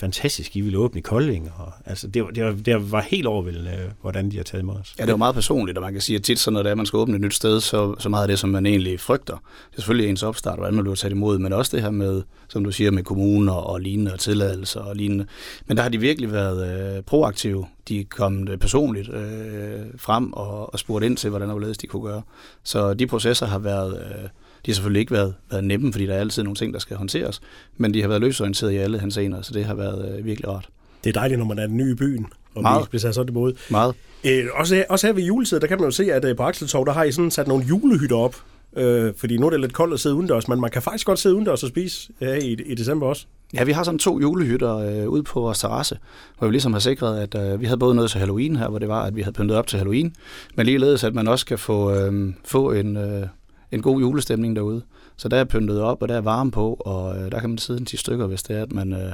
fantastisk, 0.00 0.56
I 0.56 0.60
ville 0.60 0.78
åbne 0.78 0.98
i 0.98 1.02
Kolding. 1.02 1.52
Og, 1.58 1.72
altså, 1.86 2.08
det, 2.08 2.22
var, 2.22 2.30
det, 2.30 2.44
var, 2.44 2.52
det 2.52 2.92
var 2.92 3.00
helt 3.00 3.26
overvældende, 3.26 3.70
øh, 3.70 3.90
hvordan 4.00 4.30
de 4.30 4.36
har 4.36 4.44
taget 4.44 4.62
imod 4.62 4.76
os. 4.76 4.94
Ja, 4.98 5.04
det 5.04 5.10
var 5.10 5.16
meget 5.16 5.34
personligt, 5.34 5.78
og 5.78 5.82
man 5.82 5.92
kan 5.92 6.02
sige, 6.02 6.16
at 6.16 6.22
tit 6.22 6.38
sådan 6.38 6.52
noget, 6.52 6.64
det 6.64 6.76
man 6.76 6.86
skal 6.86 6.96
åbne 6.96 7.14
et 7.14 7.20
nyt 7.20 7.34
sted, 7.34 7.60
så, 7.60 7.94
så 7.98 8.08
meget 8.08 8.22
af 8.22 8.28
det, 8.28 8.38
som 8.38 8.50
man 8.50 8.66
egentlig 8.66 9.00
frygter. 9.00 9.34
Det 9.34 9.76
er 9.76 9.80
selvfølgelig 9.80 10.10
ens 10.10 10.22
opstart, 10.22 10.58
hvordan 10.58 10.74
man 10.74 10.84
bliver 10.84 10.94
taget 10.94 11.12
imod, 11.12 11.38
men 11.38 11.52
også 11.52 11.76
det 11.76 11.82
her 11.82 11.90
med, 11.90 12.22
som 12.48 12.64
du 12.64 12.72
siger, 12.72 12.90
med 12.90 13.02
kommuner 13.02 13.52
og 13.52 13.80
lignende 13.80 14.12
og 14.12 14.18
tilladelser 14.18 14.80
og 14.80 14.96
lignende. 14.96 15.26
Men 15.66 15.76
der 15.76 15.82
har 15.82 15.90
de 15.90 16.00
virkelig 16.00 16.32
været 16.32 16.96
øh, 16.96 17.02
proaktive. 17.02 17.66
De 17.88 18.04
kom 18.04 18.48
øh, 18.48 18.58
personligt 18.58 19.08
øh, 19.08 19.80
frem 19.96 20.32
og, 20.32 20.72
og 20.72 20.78
spurgt 20.78 21.04
ind 21.04 21.16
til, 21.16 21.30
hvordan 21.30 21.50
og 21.50 21.62
de 21.82 21.86
kunne 21.86 22.02
gøre. 22.02 22.22
Så 22.62 22.94
de 22.94 23.06
processer 23.06 23.46
har 23.46 23.58
været... 23.58 23.98
Øh, 23.98 24.28
de 24.66 24.70
har 24.70 24.74
selvfølgelig 24.74 25.00
ikke 25.00 25.12
været, 25.12 25.34
været 25.50 25.64
nemme, 25.64 25.92
fordi 25.92 26.06
der 26.06 26.14
er 26.14 26.20
altid 26.20 26.42
nogle 26.42 26.56
ting, 26.56 26.72
der 26.74 26.78
skal 26.78 26.96
håndteres, 26.96 27.40
men 27.76 27.94
de 27.94 28.00
har 28.00 28.08
været 28.08 28.20
løsorienteret 28.20 28.72
i 28.72 28.76
alle 28.76 28.98
hans 28.98 29.16
ener, 29.16 29.42
så 29.42 29.52
det 29.54 29.64
har 29.64 29.74
været 29.74 30.18
øh, 30.18 30.24
virkelig 30.24 30.48
rart. 30.48 30.68
Det 31.04 31.10
er 31.16 31.20
dejligt, 31.20 31.38
når 31.38 31.46
man 31.46 31.58
er 31.58 31.66
ny 31.66 31.92
i 31.92 31.94
byen, 31.94 32.26
og 32.54 32.62
Meget. 32.62 32.88
bliver 32.88 33.00
sat 33.00 33.14
sådan 33.14 33.28
imod. 33.28 33.52
Meget. 33.70 33.94
Øh, 34.24 34.44
også, 34.54 34.84
også 34.88 35.06
her 35.06 35.14
ved 35.14 35.22
juletid, 35.22 35.60
der 35.60 35.66
kan 35.66 35.78
man 35.78 35.84
jo 35.84 35.90
se, 35.90 36.12
at 36.12 36.24
øh, 36.24 36.36
på 36.36 36.42
Akseltorv, 36.42 36.86
der 36.86 36.92
har 36.92 37.04
I 37.04 37.12
sådan 37.12 37.30
sat 37.30 37.48
nogle 37.48 37.64
julehytter 37.64 38.16
op, 38.16 38.36
øh, 38.76 39.12
fordi 39.16 39.36
nu 39.38 39.46
er 39.46 39.50
det 39.50 39.60
lidt 39.60 39.72
koldt 39.72 39.94
at 39.94 40.00
sidde 40.00 40.14
udendørs, 40.14 40.48
men 40.48 40.60
man 40.60 40.70
kan 40.70 40.82
faktisk 40.82 41.06
godt 41.06 41.18
sidde 41.18 41.34
udendørs 41.34 41.62
og 41.62 41.68
spise 41.68 42.12
her 42.20 42.34
i, 42.34 42.52
i 42.52 42.74
december 42.74 43.06
også. 43.06 43.26
Ja, 43.54 43.64
vi 43.64 43.72
har 43.72 43.82
sådan 43.82 43.98
to 43.98 44.20
julehytter 44.20 44.76
øh, 44.76 45.08
ude 45.08 45.22
på 45.22 45.40
vores 45.40 45.58
terrasse, 45.58 45.98
hvor 46.38 46.46
vi 46.46 46.52
ligesom 46.52 46.72
har 46.72 46.80
sikret, 46.80 47.18
at 47.18 47.52
øh, 47.52 47.60
vi 47.60 47.66
havde 47.66 47.78
både 47.78 47.94
noget 47.94 48.10
til 48.10 48.18
Halloween 48.18 48.56
her, 48.56 48.68
hvor 48.68 48.78
det 48.78 48.88
var, 48.88 49.02
at 49.02 49.16
vi 49.16 49.22
havde 49.22 49.34
pyntet 49.34 49.56
op 49.56 49.66
til 49.66 49.78
Halloween, 49.78 50.16
men 50.54 50.66
ligeledes, 50.66 51.04
at 51.04 51.14
man 51.14 51.28
også 51.28 51.46
kan 51.46 51.58
få, 51.58 51.94
øh, 51.94 52.32
få 52.44 52.72
en, 52.72 52.96
øh, 52.96 53.26
en 53.76 53.82
god 53.82 54.00
julestemning 54.00 54.56
derude. 54.56 54.82
Så 55.16 55.28
der 55.28 55.36
er 55.36 55.44
pyntet 55.44 55.80
op, 55.80 56.02
og 56.02 56.08
der 56.08 56.14
er 56.16 56.20
varme 56.20 56.50
på, 56.50 56.74
og 56.74 57.18
øh, 57.18 57.32
der 57.32 57.40
kan 57.40 57.50
man 57.50 57.58
sidde 57.58 57.80
en 57.80 57.86
10 57.86 57.96
stykker, 57.96 58.26
hvis 58.26 58.42
det 58.42 58.56
er, 58.56 58.62
at 58.62 58.72
man, 58.72 58.92
øh, 58.92 59.12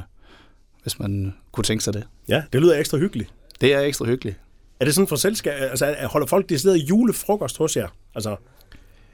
hvis 0.82 0.98
man 0.98 1.34
kunne 1.52 1.64
tænke 1.64 1.84
sig 1.84 1.94
det. 1.94 2.04
Ja, 2.28 2.42
det 2.52 2.60
lyder 2.60 2.78
ekstra 2.78 2.98
hyggeligt. 2.98 3.30
Det 3.60 3.74
er 3.74 3.80
ekstra 3.80 4.06
hyggeligt. 4.06 4.40
Er 4.80 4.84
det 4.84 4.94
sådan 4.94 5.08
for 5.08 5.16
selskab, 5.16 5.52
altså 5.60 5.96
holder 6.04 6.26
folk 6.26 6.48
decideret 6.48 6.78
julefrokost 6.78 7.58
hos 7.58 7.76
jer? 7.76 7.88
Altså 8.14 8.36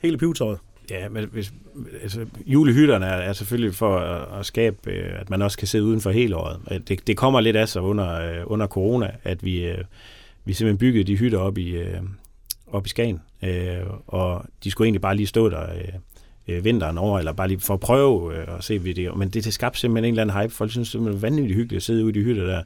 hele 0.02 0.18
pivetøjet? 0.18 0.58
Ja, 0.90 1.08
men 1.08 1.28
hvis, 1.32 1.52
altså, 2.02 2.26
julehytterne 2.46 3.06
er, 3.06 3.10
er 3.10 3.32
selvfølgelig 3.32 3.74
for 3.74 3.98
at, 3.98 4.40
at 4.40 4.46
skabe, 4.46 4.76
øh, 4.86 5.20
at 5.20 5.30
man 5.30 5.42
også 5.42 5.58
kan 5.58 5.68
sidde 5.68 5.84
uden 5.84 6.00
for 6.00 6.10
hele 6.10 6.36
året. 6.36 6.88
Det, 6.88 7.06
det 7.06 7.16
kommer 7.16 7.40
lidt 7.40 7.56
af 7.56 7.68
sig 7.68 7.82
under, 7.82 8.20
øh, 8.20 8.42
under 8.46 8.66
corona, 8.66 9.10
at 9.24 9.44
vi, 9.44 9.66
øh, 9.66 9.84
vi 10.44 10.52
simpelthen 10.52 10.78
byggede 10.78 11.04
de 11.04 11.16
hytter 11.16 11.38
op 11.38 11.58
i, 11.58 11.76
op 12.72 12.86
i 12.86 12.88
Skagen, 12.88 13.20
og 14.06 14.44
de 14.64 14.70
skulle 14.70 14.86
egentlig 14.86 15.00
bare 15.00 15.16
lige 15.16 15.26
stå 15.26 15.48
der 15.48 15.66
øh, 16.48 16.64
vinteren 16.64 16.98
over, 16.98 17.18
eller 17.18 17.32
bare 17.32 17.48
lige 17.48 17.60
for 17.60 17.74
at 17.74 17.80
prøve 17.80 18.36
øh, 18.36 18.56
at 18.58 18.64
se 18.64 18.82
videoer. 18.82 19.16
Men 19.16 19.28
det, 19.28 19.44
det 19.44 19.54
skabte 19.54 19.80
simpelthen 19.80 20.04
en 20.04 20.18
eller 20.18 20.34
anden 20.34 20.42
hype. 20.42 20.54
Folk 20.54 20.70
synes, 20.70 20.90
det 20.90 21.06
er 21.06 21.12
vanvittigt 21.12 21.54
hyggeligt 21.54 21.76
at 21.76 21.82
sidde 21.82 22.04
ude 22.04 22.10
i 22.10 22.18
de 22.18 22.24
hytter 22.24 22.46
der. 22.46 22.62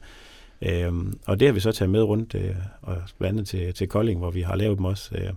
Øhm, 0.61 1.19
og 1.25 1.39
det 1.39 1.47
har 1.47 1.53
vi 1.53 1.59
så 1.59 1.71
taget 1.71 1.89
med 1.89 2.01
rundt 2.01 2.35
øh, 2.35 2.55
og 2.81 2.97
blandt 3.17 3.39
andet 3.39 3.47
til, 3.47 3.73
til 3.73 3.87
Kolding, 3.87 4.19
hvor 4.19 4.31
vi 4.31 4.41
har 4.41 4.55
lavet 4.55 4.77
dem 4.77 4.85
også. 4.85 5.09
Øh. 5.15 5.29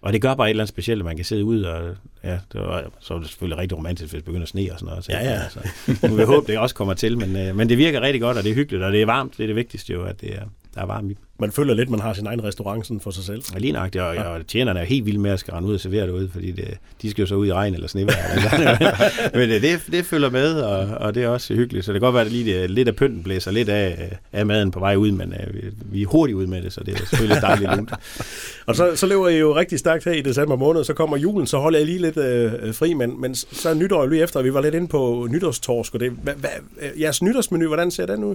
Og 0.00 0.12
det 0.12 0.22
gør 0.22 0.34
bare 0.34 0.46
et 0.46 0.50
eller 0.50 0.62
andet 0.62 0.68
specielt, 0.68 1.00
at 1.00 1.04
man 1.04 1.16
kan 1.16 1.24
sidde 1.24 1.44
ud, 1.44 1.62
og 1.62 1.96
ja, 2.24 2.38
det 2.52 2.60
var, 2.60 2.84
så 3.00 3.14
er 3.14 3.18
det 3.18 3.28
selvfølgelig 3.28 3.58
rigtig 3.58 3.78
romantisk, 3.78 4.12
hvis 4.12 4.18
det 4.18 4.24
begynder 4.24 4.42
at 4.42 4.48
sne 4.48 4.72
og 4.72 4.78
sådan 4.78 4.90
noget. 4.90 5.04
Så, 5.04 5.12
ja, 5.12 5.24
ja. 5.24 5.40
Altså, 5.44 5.60
nu 6.02 6.08
vil 6.08 6.18
jeg 6.18 6.26
håbe, 6.26 6.46
det 6.46 6.58
også 6.58 6.74
kommer 6.74 6.94
til, 6.94 7.18
men, 7.18 7.36
øh, 7.36 7.56
men 7.56 7.68
det 7.68 7.78
virker 7.78 8.00
rigtig 8.00 8.20
godt, 8.20 8.36
og 8.36 8.44
det 8.44 8.50
er 8.50 8.54
hyggeligt, 8.54 8.84
og 8.84 8.92
det 8.92 9.02
er 9.02 9.06
varmt. 9.06 9.36
Det 9.36 9.42
er 9.42 9.46
det 9.46 9.56
vigtigste 9.56 9.92
jo, 9.92 10.04
at 10.04 10.20
det 10.20 10.34
er, 10.34 10.42
der 10.76 10.82
er 10.82 10.86
varmt 10.86 11.12
i 11.12 11.16
Man 11.40 11.52
føler 11.52 11.74
lidt, 11.74 11.90
man 11.90 12.00
har 12.00 12.12
sin 12.12 12.26
egen 12.26 12.44
restaurant 12.44 12.86
sådan 12.86 13.00
for 13.00 13.10
sig 13.10 13.24
selv. 13.24 13.42
Ja, 13.54 13.58
lige 13.58 13.72
nøjagtigt, 13.72 14.04
og, 14.04 14.14
ja. 14.14 14.22
og 14.22 14.46
tjenerne 14.46 14.80
er 14.80 14.84
helt 14.84 15.06
vilde 15.06 15.20
med 15.20 15.30
at 15.30 15.40
skal 15.40 15.54
rende 15.54 15.68
ud 15.68 15.74
og 15.74 15.80
servere 15.80 16.06
derude, 16.06 16.28
fordi 16.28 16.52
det, 16.52 16.78
de 17.02 17.10
skal 17.10 17.22
jo 17.22 17.26
så 17.26 17.34
ud 17.34 17.46
i 17.46 17.52
regn 17.52 17.74
eller 17.74 17.88
snevejr. 17.88 19.30
Men 19.38 19.48
det, 19.48 19.62
det, 19.62 19.80
det 19.90 20.04
følger 20.04 20.30
med, 20.30 20.60
og, 20.60 20.98
og 20.98 21.14
det 21.14 21.22
er 21.22 21.28
også 21.28 21.54
hyggeligt. 21.54 21.84
Så 21.84 21.92
det 21.92 22.00
kan 22.00 22.06
godt 22.06 22.14
være, 22.14 22.24
at 22.24 22.32
lige, 22.32 22.66
lidt 22.66 22.88
af 22.88 22.96
pynten 22.96 23.22
blæser 23.22 23.50
lidt 23.50 23.68
af, 23.68 24.18
af 24.32 24.46
maden 24.46 24.70
på 24.70 24.80
vej 24.80 24.96
ud, 24.96 25.10
men 25.10 25.34
uh, 25.48 25.54
vi, 25.54 25.60
vi 25.84 26.02
er 26.02 26.06
hurtigt 26.06 26.36
ud 26.36 26.46
med 26.46 26.62
det, 26.62 26.72
så 26.72 26.80
det 26.84 26.94
er 26.94 26.98
selvfølgelig 26.98 27.42
dejligt 27.42 27.76
lunt. 27.76 27.92
og 28.66 28.76
så, 28.76 28.96
så 28.96 29.06
lever 29.06 29.28
I 29.28 29.38
jo 29.38 29.56
rigtig 29.56 29.78
stærkt 29.78 30.04
her 30.04 30.12
i 30.12 30.22
december 30.22 30.56
måned, 30.56 30.84
så 30.84 30.94
kommer 30.94 31.16
julen, 31.16 31.46
så 31.46 31.58
holder 31.58 31.78
jeg 31.78 31.86
lige 31.86 31.98
lidt 31.98 32.16
øh, 32.16 32.74
fri, 32.74 32.94
men, 32.94 33.20
men 33.20 33.34
så 33.34 33.68
er 33.68 33.74
nytår 33.74 34.06
lige 34.06 34.22
efter, 34.22 34.42
vi 34.42 34.54
var 34.54 34.60
lidt 34.60 34.74
inde 34.74 34.88
på 34.88 35.26
nytårstorsk, 35.30 35.94
og 35.94 36.00
det, 36.00 36.10
hvad, 36.22 36.34
hvad, 36.34 36.50
jeres 37.00 37.22
nytårsmenu, 37.22 37.66
hvordan 37.66 37.90
ser 37.90 38.06
den 38.06 38.24
ud? 38.24 38.34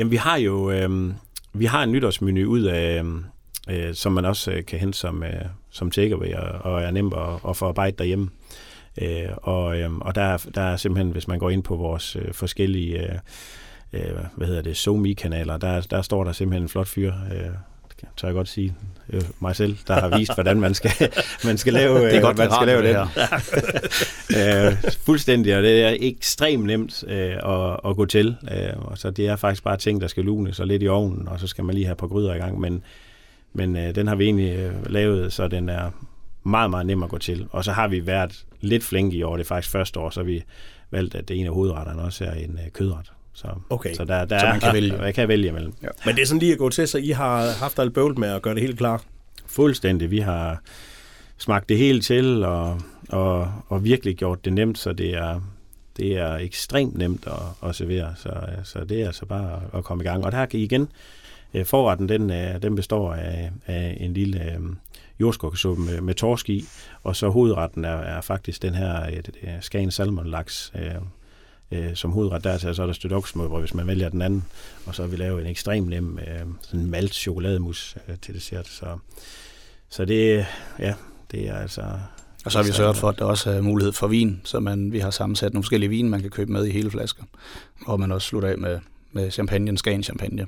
Jamen, 0.00 0.10
vi 0.10 0.16
har 0.16 0.36
jo... 0.36 0.70
Øh, 0.70 1.12
vi 1.52 1.64
har 1.64 1.82
en 1.82 1.92
nytårsmenu 1.92 2.50
ud 2.50 2.62
af, 2.62 2.98
øhm, 2.98 3.24
øh, 3.70 3.94
som 3.94 4.12
man 4.12 4.24
også 4.24 4.52
øh, 4.52 4.64
kan 4.64 4.78
hente 4.78 4.98
som, 4.98 5.22
øh, 5.22 5.44
som 5.70 5.90
takeaway 5.90 6.34
og, 6.34 6.72
og 6.72 6.82
er 6.82 6.90
nemt 6.90 7.14
at, 7.14 7.48
at 7.48 7.56
forarbejde 7.56 7.96
derhjemme. 7.96 8.30
Øh, 9.02 9.28
og 9.36 9.78
øh, 9.78 9.98
og 9.98 10.14
der, 10.14 10.48
der 10.54 10.62
er 10.62 10.76
simpelthen, 10.76 11.12
hvis 11.12 11.28
man 11.28 11.38
går 11.38 11.50
ind 11.50 11.62
på 11.62 11.76
vores 11.76 12.16
øh, 12.16 12.32
forskellige 12.32 13.02
øh, 13.02 13.18
øh 13.92 14.18
hvad 14.36 14.46
hedder 14.46 14.62
det, 14.62 14.76
SoMe-kanaler, 14.76 15.56
der, 15.56 15.80
der 15.80 16.02
står 16.02 16.24
der 16.24 16.32
simpelthen 16.32 16.62
en 16.62 16.68
flot 16.68 16.88
fyr, 16.88 17.12
øh, 17.32 17.50
tør 18.16 18.28
jeg 18.28 18.34
godt 18.34 18.48
sige, 18.48 18.74
øh, 19.10 19.22
mig 19.40 19.56
selv, 19.56 19.76
der 19.86 20.00
har 20.00 20.18
vist, 20.18 20.34
hvordan 20.34 20.60
man 20.60 20.74
skal, 20.74 20.90
man 21.44 21.58
skal 21.58 21.72
lave, 21.72 22.04
det 22.04 22.16
er 22.16 22.20
godt, 22.20 22.38
man 22.38 22.50
skal 22.50 22.66
lave 22.66 22.82
det 22.82 22.94
her. 22.94 23.06
øh, 24.68 24.92
fuldstændig, 25.04 25.56
og 25.56 25.62
det 25.62 25.82
er 25.84 25.96
ekstremt 26.00 26.64
nemt 26.64 27.04
øh, 27.06 27.32
at, 27.32 27.80
at 27.90 27.96
gå 27.96 28.06
til. 28.06 28.36
Øh, 28.52 28.72
og 28.76 28.98
så 28.98 29.10
det 29.10 29.26
er 29.26 29.36
faktisk 29.36 29.64
bare 29.64 29.76
ting, 29.76 30.00
der 30.00 30.06
skal 30.06 30.24
lune 30.24 30.54
så 30.54 30.64
lidt 30.64 30.82
i 30.82 30.88
ovnen, 30.88 31.28
og 31.28 31.40
så 31.40 31.46
skal 31.46 31.64
man 31.64 31.74
lige 31.74 31.86
have 31.86 31.96
på 31.96 32.08
gryder 32.08 32.34
i 32.34 32.38
gang. 32.38 32.60
Men, 32.60 32.82
men 33.52 33.76
øh, 33.76 33.94
den 33.94 34.06
har 34.06 34.14
vi 34.14 34.24
egentlig 34.24 34.56
øh, 34.56 34.92
lavet, 34.92 35.32
så 35.32 35.48
den 35.48 35.68
er 35.68 35.90
meget, 36.42 36.70
meget 36.70 36.86
nem 36.86 37.02
at 37.02 37.08
gå 37.08 37.18
til. 37.18 37.46
Og 37.50 37.64
så 37.64 37.72
har 37.72 37.88
vi 37.88 38.06
været 38.06 38.44
lidt 38.60 38.84
flinke 38.84 39.16
i 39.16 39.22
år. 39.22 39.36
Det 39.36 39.44
er 39.44 39.48
faktisk 39.48 39.72
første 39.72 40.00
år, 40.00 40.10
så 40.10 40.22
vi 40.22 40.42
valgt, 40.90 41.14
at 41.14 41.28
det 41.28 41.40
en 41.40 41.46
af 41.46 41.52
hovedretterne 41.52 42.02
også 42.02 42.24
er 42.24 42.32
en 42.32 42.58
øh, 42.64 42.70
kødret. 42.72 43.12
Så, 43.32 43.48
okay. 43.70 43.94
så 43.94 44.04
der, 44.04 44.24
der 44.24 44.38
så 44.38 44.46
man 44.46 44.56
er, 44.56 44.60
kan 44.60 44.74
vælge. 44.74 45.02
Jeg 45.02 45.14
kan 45.14 45.28
vælge 45.28 45.48
imellem. 45.48 45.72
Ja. 45.82 45.88
Men 46.06 46.14
det 46.14 46.22
er 46.22 46.26
sådan 46.26 46.40
lige 46.40 46.52
at 46.52 46.58
gå 46.58 46.68
til, 46.68 46.88
så 46.88 46.98
I 46.98 47.10
har 47.10 47.50
haft 47.50 47.78
alt 47.78 47.94
bøvlet 47.94 48.18
med 48.18 48.28
at 48.28 48.42
gøre 48.42 48.54
det 48.54 48.62
helt 48.62 48.78
klar? 48.78 49.02
Fuldstændig. 49.46 50.10
Vi 50.10 50.18
har 50.18 50.62
smagt 51.38 51.68
det 51.68 51.78
hele 51.78 52.00
til, 52.00 52.44
og, 52.44 52.80
og, 53.08 53.52
og 53.68 53.84
virkelig 53.84 54.16
gjort 54.16 54.44
det 54.44 54.52
nemt, 54.52 54.78
så 54.78 54.92
det 54.92 55.14
er, 55.14 55.40
det 55.96 56.18
er 56.18 56.34
ekstremt 56.34 56.98
nemt 56.98 57.26
at, 57.26 57.68
at 57.68 57.74
servere. 57.74 58.14
Så, 58.16 58.32
så 58.64 58.84
det 58.84 59.02
er 59.02 59.06
altså 59.06 59.26
bare 59.26 59.60
at 59.74 59.84
komme 59.84 60.04
i 60.04 60.06
gang. 60.06 60.24
Og 60.24 60.32
der 60.32 60.46
kan 60.46 60.60
igen, 60.60 60.88
øh, 61.54 61.64
forretten 61.64 62.08
den, 62.08 62.30
øh, 62.30 62.62
den 62.62 62.76
består 62.76 63.14
af, 63.14 63.50
af 63.66 63.96
en 64.00 64.14
lille 64.14 64.44
øh, 64.44 64.60
jordskokkesuppe 65.20 65.82
med, 65.82 66.00
med 66.00 66.14
torsk 66.14 66.50
i, 66.50 66.64
og 67.02 67.16
så 67.16 67.28
hovedretten 67.28 67.84
er, 67.84 67.96
er 67.96 68.20
faktisk 68.20 68.62
den 68.62 68.74
her 68.74 69.20
Skagen 69.60 69.90
Salmon 69.90 70.26
laks, 70.26 70.72
øh, 71.72 71.94
som 71.94 72.12
hovedret 72.12 72.44
der, 72.44 72.58
så 72.58 72.82
er 72.82 72.86
der 72.86 72.92
stødt 72.92 73.12
oksemod, 73.12 73.48
hvor 73.48 73.60
hvis 73.60 73.74
man 73.74 73.86
vælger 73.86 74.08
den 74.08 74.22
anden, 74.22 74.44
og 74.86 74.94
så 74.94 75.02
har 75.02 75.08
vi 75.08 75.16
lavet 75.16 75.40
en 75.40 75.46
ekstrem 75.46 75.84
nem 75.84 76.18
øh, 76.18 76.46
sådan 76.62 76.86
malt 76.86 77.14
chokolademus 77.14 77.96
øh, 78.08 78.16
til 78.22 78.34
dessert. 78.34 78.68
Så, 78.68 78.98
så 79.88 80.04
det, 80.04 80.46
ja, 80.78 80.94
det 81.30 81.48
er 81.48 81.56
altså... 81.56 81.82
Og 82.44 82.52
så 82.52 82.58
har 82.58 82.64
vi 82.64 82.72
sørget 82.72 82.96
for, 82.96 83.08
at 83.08 83.18
der 83.18 83.24
også 83.24 83.50
er 83.50 83.60
mulighed 83.60 83.92
for 83.92 84.06
vin, 84.06 84.40
så 84.44 84.60
man, 84.60 84.92
vi 84.92 84.98
har 84.98 85.10
sammensat 85.10 85.52
nogle 85.52 85.64
forskellige 85.64 85.90
vin, 85.90 86.10
man 86.10 86.20
kan 86.20 86.30
købe 86.30 86.52
med 86.52 86.66
i 86.66 86.70
hele 86.70 86.90
flasker, 86.90 87.22
og 87.86 88.00
man 88.00 88.12
også 88.12 88.28
slutter 88.28 88.48
af 88.48 88.58
med, 88.58 88.78
med 89.12 89.30
champagne, 89.30 89.78
Skagen 89.78 90.02
champagne 90.02 90.46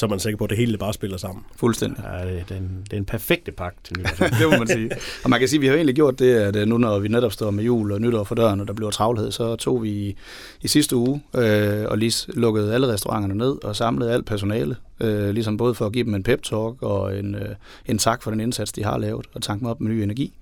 så 0.00 0.06
er 0.06 0.10
man 0.10 0.20
sikker 0.20 0.38
på, 0.38 0.44
at 0.44 0.50
det 0.50 0.58
hele 0.58 0.78
bare 0.78 0.92
spiller 0.92 1.16
sammen. 1.16 1.44
Fuldstændig. 1.56 2.04
Ja, 2.04 2.26
det, 2.28 2.44
er 2.50 2.56
en, 2.56 2.80
det 2.84 2.92
er 2.92 2.96
en 2.96 3.04
perfekte 3.04 3.52
pakke 3.52 3.78
til 3.84 3.96
nytår. 3.98 4.26
det 4.40 4.50
må 4.50 4.58
man 4.58 4.68
sige. 4.68 4.90
Og 5.24 5.30
man 5.30 5.38
kan 5.38 5.48
sige, 5.48 5.58
at 5.58 5.62
vi 5.62 5.66
har 5.66 5.74
egentlig 5.74 5.94
gjort 5.94 6.18
det, 6.18 6.34
at 6.34 6.56
øh, 6.56 6.66
nu 6.66 6.78
når 6.78 6.98
vi 6.98 7.08
netop 7.08 7.32
står 7.32 7.50
med 7.50 7.64
jul 7.64 7.92
og 7.92 8.00
nytår 8.00 8.24
for 8.24 8.34
døren, 8.34 8.60
og 8.60 8.68
der 8.68 8.72
bliver 8.72 8.90
travlhed, 8.90 9.30
så 9.30 9.56
tog 9.56 9.82
vi 9.82 9.90
i, 9.90 10.16
i 10.62 10.68
sidste 10.68 10.96
uge 10.96 11.22
øh, 11.36 11.84
og 11.88 11.98
lige 11.98 12.32
lukkede 12.32 12.74
alle 12.74 12.88
restauranterne 12.88 13.34
ned 13.34 13.64
og 13.64 13.76
samlede 13.76 14.12
alt 14.12 14.26
personale, 14.26 14.76
øh, 15.00 15.30
ligesom 15.30 15.56
både 15.56 15.74
for 15.74 15.86
at 15.86 15.92
give 15.92 16.04
dem 16.04 16.14
en 16.14 16.22
pep-talk 16.22 16.82
og 16.82 17.18
en, 17.18 17.34
øh, 17.34 17.54
en 17.86 17.98
tak 17.98 18.22
for 18.22 18.30
den 18.30 18.40
indsats, 18.40 18.72
de 18.72 18.84
har 18.84 18.98
lavet, 18.98 19.26
og 19.34 19.42
tanke 19.42 19.60
dem 19.60 19.68
op 19.68 19.80
med 19.80 19.90
ny 19.90 20.02
energi. 20.02 20.32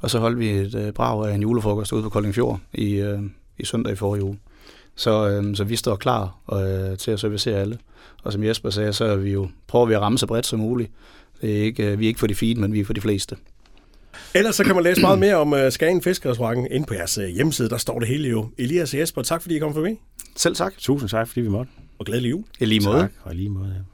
Og 0.00 0.10
så 0.10 0.18
holdt 0.18 0.38
vi 0.38 0.50
et 0.50 0.74
øh, 0.74 0.92
brag 0.92 1.28
af 1.30 1.34
en 1.34 1.42
julefrokost 1.42 1.92
ude 1.92 2.02
på 2.02 2.08
Kolding 2.08 2.34
Fjord 2.34 2.60
i, 2.72 2.94
øh, 2.94 3.18
i 3.58 3.64
søndag 3.64 3.92
i 3.92 3.96
forrige 3.96 4.24
uge. 4.24 4.38
Så, 4.96 5.28
øh, 5.28 5.56
så 5.56 5.64
vi 5.64 5.76
står 5.76 5.96
klar 5.96 6.38
øh, 6.52 6.98
til 6.98 7.10
at 7.10 7.20
servicere 7.20 7.60
alle. 7.60 7.78
Og 8.22 8.32
som 8.32 8.44
Jesper 8.44 8.70
sagde, 8.70 8.92
så 8.92 9.04
er 9.04 9.16
vi 9.16 9.32
jo, 9.32 9.48
prøver 9.66 9.86
vi 9.86 9.94
at 9.94 10.00
ramme 10.00 10.18
så 10.18 10.26
bredt 10.26 10.46
som 10.46 10.58
muligt. 10.58 10.90
Det 11.40 11.58
er 11.58 11.62
ikke, 11.62 11.92
øh, 11.92 11.98
vi 11.98 12.04
er 12.04 12.08
ikke 12.08 12.20
for 12.20 12.26
de 12.26 12.34
fine, 12.34 12.60
men 12.60 12.72
vi 12.72 12.80
er 12.80 12.84
for 12.84 12.92
de 12.92 13.00
fleste. 13.00 13.36
Ellers 14.34 14.56
så 14.56 14.64
kan 14.64 14.74
man 14.74 14.84
læse 14.84 15.00
meget 15.00 15.18
mere 15.18 15.36
om 15.36 15.52
uh, 15.52 15.58
Skagen 15.70 16.02
Fiskerestaurant 16.02 16.68
inde 16.70 16.86
på 16.86 16.94
jeres 16.94 17.18
uh, 17.18 17.24
hjemmeside. 17.24 17.68
Der 17.68 17.76
står 17.76 17.98
det 17.98 18.08
hele 18.08 18.28
jo. 18.28 18.48
Elias 18.58 18.94
og 18.94 19.00
Jesper, 19.00 19.22
tak 19.22 19.42
fordi 19.42 19.56
I 19.56 19.58
kom 19.58 19.74
forbi. 19.74 19.98
Selv 20.36 20.56
tak. 20.56 20.74
Tusind 20.78 21.08
tak, 21.08 21.28
fordi 21.28 21.40
vi 21.40 21.48
måtte. 21.48 21.72
Og 21.98 22.06
glædelig 22.06 22.30
jul. 22.30 22.44
I 22.60 22.64
lige 22.64 22.80
måde. 22.80 23.00
Tak, 23.00 23.12
og 23.22 23.34
lige 23.34 23.48
måde, 23.48 23.68
ja. 23.68 23.91